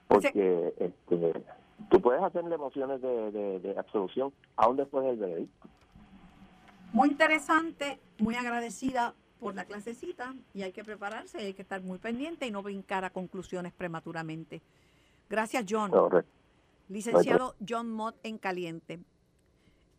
[0.06, 1.44] porque este,
[1.90, 5.68] tú puedes hacerle mociones de, de, de absolución aún después del veredicto.
[6.92, 11.98] Muy interesante, muy agradecida por la clasecita y hay que prepararse, hay que estar muy
[11.98, 14.60] pendiente y no brincar a conclusiones prematuramente.
[15.28, 15.90] Gracias, John.
[15.90, 16.30] Correcto.
[16.88, 19.00] Licenciado John Mott en Caliente.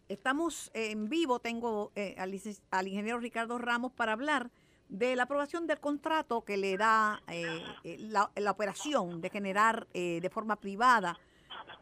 [0.08, 4.52] Estamos en vivo, tengo eh, al ingeniero Ricardo Ramos para hablar
[4.92, 9.88] de la aprobación del contrato que le da eh, eh, la, la operación de generar
[9.94, 11.18] eh, de forma privada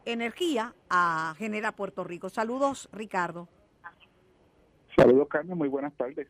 [0.04, 2.30] energía a Genera Puerto Rico.
[2.30, 3.48] Saludos, Ricardo.
[4.96, 6.28] Saludos, Carmen, muy buenas tardes.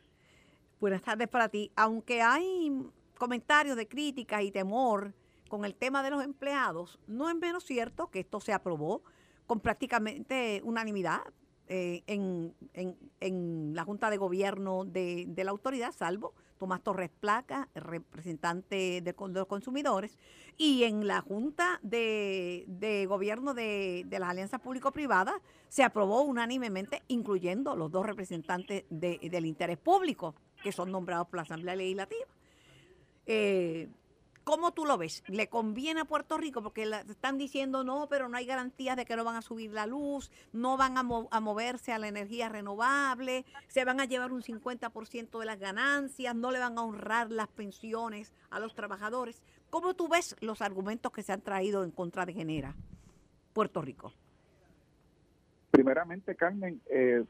[0.81, 1.71] Buenas tardes para ti.
[1.77, 2.73] Aunque hay
[3.19, 5.13] comentarios de crítica y temor
[5.49, 9.03] con el tema de los empleados, no es menos cierto que esto se aprobó
[9.47, 11.21] con prácticamente unanimidad
[11.69, 17.11] eh, en, en- en la Junta de Gobierno de, de la autoridad, salvo Tomás Torres
[17.21, 20.19] Placa, representante de, los consumidores,
[20.57, 25.35] y en la Junta de, de Gobierno de, las Alianzas Público-Privadas
[25.69, 31.37] se aprobó unánimemente, incluyendo los dos representantes de- del interés público, que son nombrados por
[31.37, 32.27] la Asamblea Legislativa.
[33.27, 33.89] Eh,
[34.45, 35.23] ¿Cómo tú lo ves?
[35.29, 36.63] ¿Le conviene a Puerto Rico?
[36.63, 39.87] Porque están diciendo no, pero no hay garantías de que no van a subir la
[39.87, 45.39] luz, no van a moverse a la energía renovable, se van a llevar un 50%
[45.39, 49.43] de las ganancias, no le van a honrar las pensiones a los trabajadores.
[49.69, 52.75] ¿Cómo tú ves los argumentos que se han traído en contra de Genera
[53.53, 54.13] Puerto Rico?
[55.71, 57.25] Primeramente, Carmen, eh,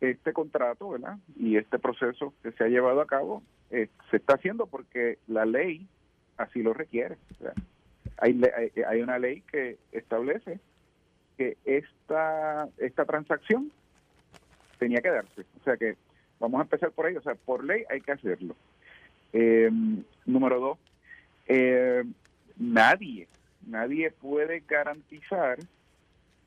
[0.00, 1.18] este contrato, ¿verdad?
[1.36, 5.44] Y este proceso que se ha llevado a cabo eh, se está haciendo porque la
[5.44, 5.86] ley
[6.36, 7.16] así lo requiere.
[8.18, 8.40] Hay,
[8.86, 10.58] hay una ley que establece
[11.36, 13.70] que esta, esta transacción
[14.78, 15.42] tenía que darse.
[15.60, 15.96] O sea que
[16.38, 17.16] vamos a empezar por ahí.
[17.16, 18.56] O sea, por ley hay que hacerlo.
[19.32, 19.70] Eh,
[20.26, 20.78] número dos,
[21.46, 22.02] eh,
[22.56, 23.28] nadie,
[23.66, 25.58] nadie puede garantizar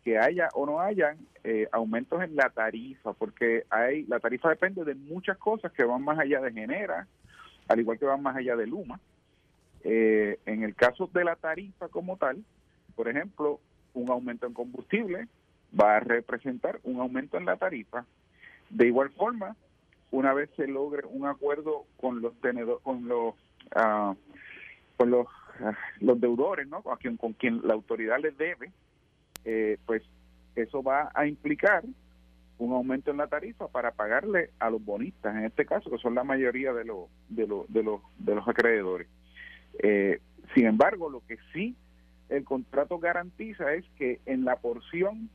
[0.04, 4.84] que haya o no hayan eh, aumentos en la tarifa, porque hay la tarifa depende
[4.84, 7.08] de muchas cosas que van más allá de Genera,
[7.68, 9.00] al igual que van más allá de Luma.
[9.84, 12.44] Eh, en el caso de la tarifa como tal,
[12.96, 13.60] por ejemplo,
[13.94, 15.28] un aumento en combustible
[15.80, 18.06] va a representar un aumento en la tarifa.
[18.70, 19.56] De igual forma,
[20.12, 23.36] una vez se logre un acuerdo con los tenedores, con los
[23.76, 24.16] ah,
[24.98, 25.28] con los,
[25.60, 26.82] ah, los deudores, ¿no?
[26.82, 28.72] Con quien la autoridad les debe,
[29.46, 30.04] eh, pues
[30.56, 31.84] eso va a implicar
[32.60, 36.16] un aumento en la tarifa para pagarle a los bonistas, en este caso, que son
[36.16, 39.08] la mayoría de los de los de los de los acreedores.
[39.80, 40.20] Eh,
[40.54, 41.76] sin embargo, lo que sí
[42.30, 45.30] el contrato garantiza es que en la porción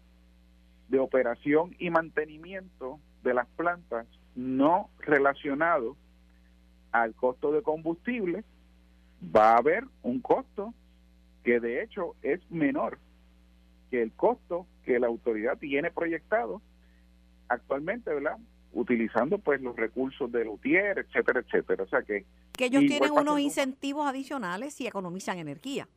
[0.88, 5.96] de operación y mantenimiento de las plantas no relacionado
[6.92, 8.44] al costo de combustible,
[9.22, 10.72] va a haber un costo
[11.44, 12.98] que de hecho es menor
[13.90, 16.60] que el costo que la autoridad tiene proyectado
[17.48, 18.36] actualmente, ¿verdad?
[18.72, 21.84] Utilizando pues los recursos del UTIER, etcétera, etcétera.
[21.84, 25.88] O sea que Que ellos tienen unos incentivos adicionales y economizan energía.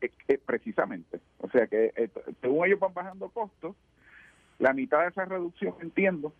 [0.00, 2.08] eh, precisamente, o sea que eh,
[2.42, 3.74] según ellos van bajando costos,
[4.58, 6.32] la mitad de esa reducción, entiendo,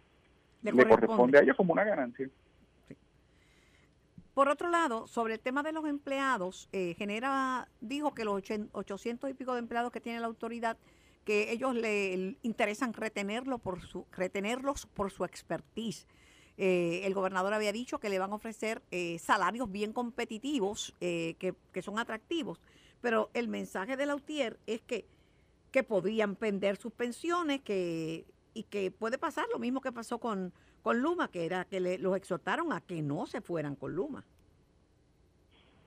[0.63, 1.39] Le corresponde.
[1.39, 2.29] a ellos como una ganancia.
[4.35, 8.69] Por otro lado, sobre el tema de los empleados, eh, Genera dijo que los ochen-
[8.73, 10.77] 800 y pico de empleados que tiene la autoridad,
[11.25, 16.07] que ellos le interesan retenerlo por su, retenerlos por su expertise.
[16.57, 21.37] Eh, el gobernador había dicho que le van a ofrecer eh, salarios bien competitivos, eh,
[21.39, 22.61] que, que son atractivos,
[23.01, 25.07] pero el mensaje de Lautier es que,
[25.71, 30.53] que podrían pender sus pensiones que, y que puede pasar lo mismo que pasó con,
[30.85, 34.23] con Luma, que era que le- los exhortaron a que no se fueran con Luma.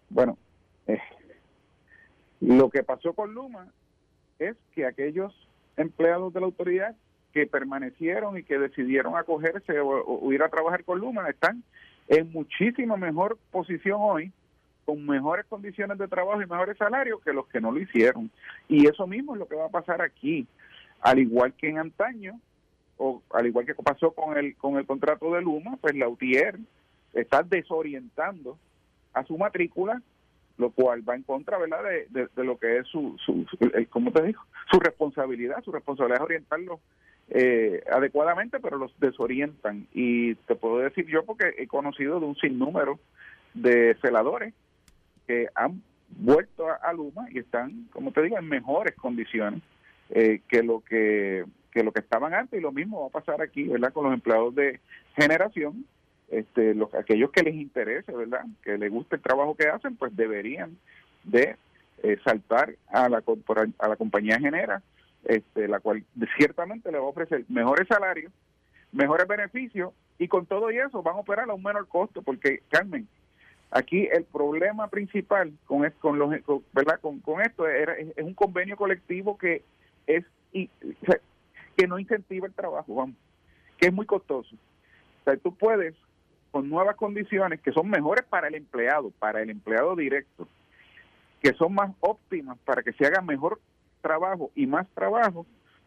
[0.10, 0.38] Bueno,
[0.88, 1.00] eh,
[2.42, 3.68] Lo que pasó con Luma
[4.40, 5.34] es que aquellos
[5.76, 6.96] empleados de la autoridad
[7.34, 11.64] que permanecieron y que decidieron acogerse o, ir a trabajar con Luma están
[12.08, 14.32] en muchísima mejor posición hoy,
[14.86, 18.30] con mejores condiciones de trabajo y mejores salarios que los que no lo hicieron.
[18.68, 20.48] Y eso mismo es lo que va a pasar aquí,
[21.02, 22.40] al igual que en antaño,
[22.98, 26.58] o al igual que pasó con el con el contrato de Luma, pues la UTIER
[27.14, 28.58] está desorientando
[29.14, 30.02] a su matrícula
[30.58, 33.46] lo cual va en contra verdad de, de, lo que es su, su,
[33.90, 34.42] ¿cómo te digo?
[34.72, 36.80] su responsabilidad su responsabilidad es orientarlo
[37.30, 42.36] eh, adecuadamente pero los desorientan y te puedo decir yo porque he conocido de un
[42.36, 43.00] sinnúmero
[43.54, 44.54] de celadores
[45.28, 49.62] que han vuelto a, Luma y están como te digo en mejores condiciones
[50.10, 51.46] eh, que lo que
[51.78, 54.14] que lo que estaban antes y lo mismo va a pasar aquí verdad con los
[54.14, 54.80] empleados de
[55.16, 55.86] generación
[56.30, 58.46] este, los, aquellos que les interese, ¿verdad?
[58.64, 60.76] Que les guste el trabajo que hacen, pues deberían
[61.24, 61.56] de
[62.04, 63.24] eh, saltar a la,
[63.78, 64.82] a la compañía Genera,
[65.24, 66.04] este, la cual
[66.38, 68.34] ciertamente le va a ofrecer mejores salarios,
[68.92, 72.62] mejores beneficios y con todo y eso van a operar a un menor costo, porque
[72.70, 73.08] Carmen,
[73.70, 76.32] aquí el problema principal con, con los
[76.74, 79.62] verdad con, con esto era, es, un convenio colectivo que
[80.08, 80.26] es
[81.78, 83.16] que no incentiva el trabajo, vamos,
[83.78, 84.56] que es muy costoso.
[85.22, 85.94] O sea, tú puedes
[86.52, 90.48] con nuevas condiciones que son mejores para el empleado, para el empleado directo,
[91.42, 93.60] que son más óptimas para que se haga mejor
[94.02, 95.46] trabajo y más trabajo,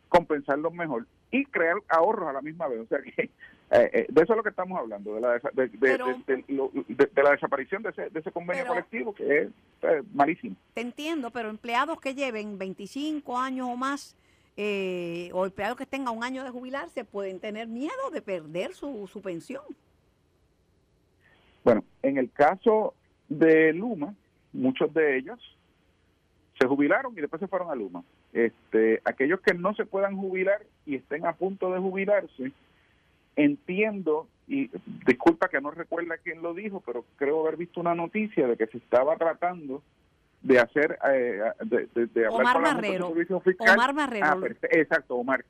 [0.09, 2.81] compensarlos mejor y crear ahorros a la misma vez.
[2.81, 3.31] O sea que eh,
[3.71, 8.11] eh, de eso es lo que estamos hablando, de la, de, la desaparición de ese,
[8.11, 9.49] de ese convenio colectivo que es
[9.83, 10.55] eh, malísimo.
[10.75, 14.17] Te entiendo, pero empleados que lleven 25 años o más
[15.33, 19.21] o empleados que tengan un año de jubilarse pueden tener miedo de perder su, su
[19.23, 19.65] pensión.
[21.65, 22.95] Bueno, en el caso
[23.29, 24.15] de Luma,
[24.53, 25.39] muchos de ellos
[26.59, 28.03] se jubilaron y después se fueron a Luma.
[28.33, 32.53] Este, aquellos que no se puedan jubilar y estén a punto de jubilarse,
[33.37, 34.71] entiendo, y
[35.07, 38.67] disculpa que no recuerda quién lo dijo, pero creo haber visto una noticia de que
[38.67, 39.83] se estaba tratando
[40.43, 43.13] de hacer, eh, de, hablar Omar Marrero.
[43.59, 44.27] Omar Marrero.
[44.27, 44.39] Ah,
[44.71, 45.45] exacto, Omar.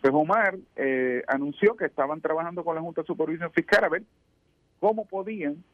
[0.00, 4.02] Pues Omar eh, anunció que estaban trabajando con la Junta de Supervisión Fiscal a ver
[4.78, 5.64] cómo podían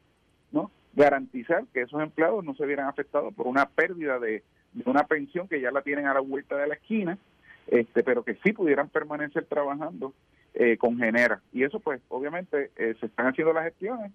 [0.52, 4.44] no garantizar que esos empleados no se vieran afectados por una pérdida de,
[4.84, 7.18] una pensión que ya la tienen a la vuelta de la esquina,
[7.66, 10.14] este, pero que sí pudieran permanecer trabajando
[10.54, 11.40] eh, con Genera.
[11.52, 14.12] Y eso pues obviamente eh, se están haciendo las gestiones.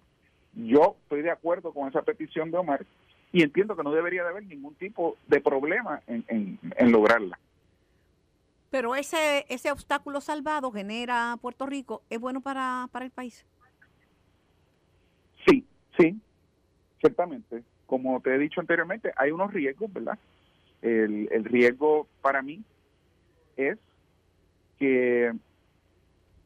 [0.54, 2.86] Yo estoy de acuerdo con esa petición de Omar
[3.36, 7.38] y entiendo que no debería de haber ningún tipo de problema en, en, en lograrla.
[8.70, 13.44] Pero ese, ese obstáculo salvado genera Puerto Rico es bueno para, para el país.
[15.46, 15.66] Sí,
[15.98, 16.18] sí,
[16.98, 17.62] ciertamente.
[17.84, 20.18] Como te he dicho anteriormente, hay unos riesgos, ¿verdad?
[20.80, 22.64] El, el riesgo para mí
[23.58, 23.76] es
[24.78, 25.30] que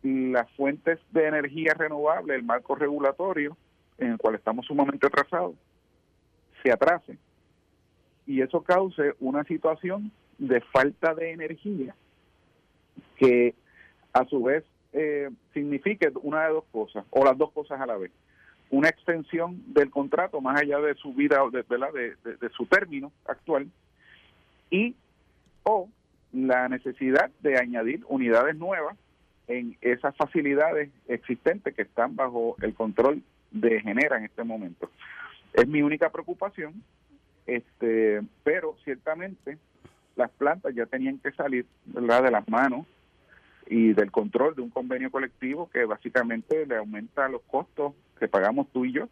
[0.02, 3.56] las fuentes de energía renovable, el marco regulatorio
[3.98, 5.54] en el cual estamos sumamente atrasados,
[6.62, 7.18] se atrase.
[8.26, 11.94] Y eso cause una situación de falta de energía
[13.16, 13.54] que
[14.12, 17.96] a su vez eh, signifique una de dos cosas o las dos cosas a la
[17.96, 18.10] vez.
[18.70, 23.68] Una extensión del contrato más allá de su vida, de, de, de, su término actual,
[24.70, 24.94] y
[25.64, 25.88] o
[26.32, 28.96] la necesidad de añadir unidades nuevas
[29.48, 34.88] en esas facilidades existentes que están bajo el control de Genera en este momento.
[35.52, 36.82] Es mi única preocupación,
[37.46, 39.58] este, pero ciertamente
[40.16, 42.24] las plantas ya tenían que salir ¿verdad?
[42.24, 42.86] de las manos
[43.66, 48.68] y del control de un convenio colectivo que básicamente le aumenta los costos que pagamos
[48.72, 49.08] tú y yo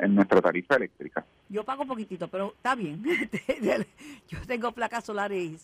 [0.00, 1.24] en nuestra tarifa eléctrica.
[1.48, 3.02] Yo pago poquitito, pero está bien.
[4.28, 5.58] yo tengo placas solares y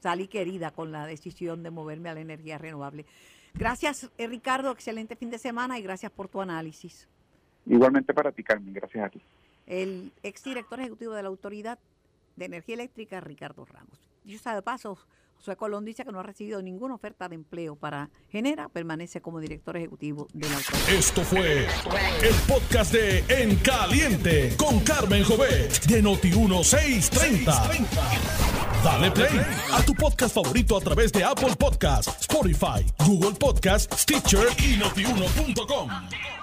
[0.00, 3.06] salí querida con la decisión de moverme a la energía renovable.
[3.54, 4.72] Gracias, eh, Ricardo.
[4.72, 7.08] Excelente fin de semana y gracias por tu análisis.
[7.66, 8.72] Igualmente para ti, Carmen.
[8.72, 9.20] Gracias a ti.
[9.66, 11.78] El exdirector ejecutivo de la Autoridad
[12.36, 13.98] de Energía Eléctrica, Ricardo Ramos.
[14.24, 14.98] Yo sabe de paso,
[15.36, 19.40] Josué Colón dice que no ha recibido ninguna oferta de empleo para Genera, permanece como
[19.40, 20.88] director ejecutivo de la autoridad.
[20.90, 21.66] Esto fue
[22.22, 27.88] el podcast de En Caliente con Carmen Jovet de Noti1630.
[28.84, 29.40] Dale play
[29.72, 36.41] a tu podcast favorito a través de Apple Podcasts, Spotify, Google Podcasts, Stitcher y notiuno.com.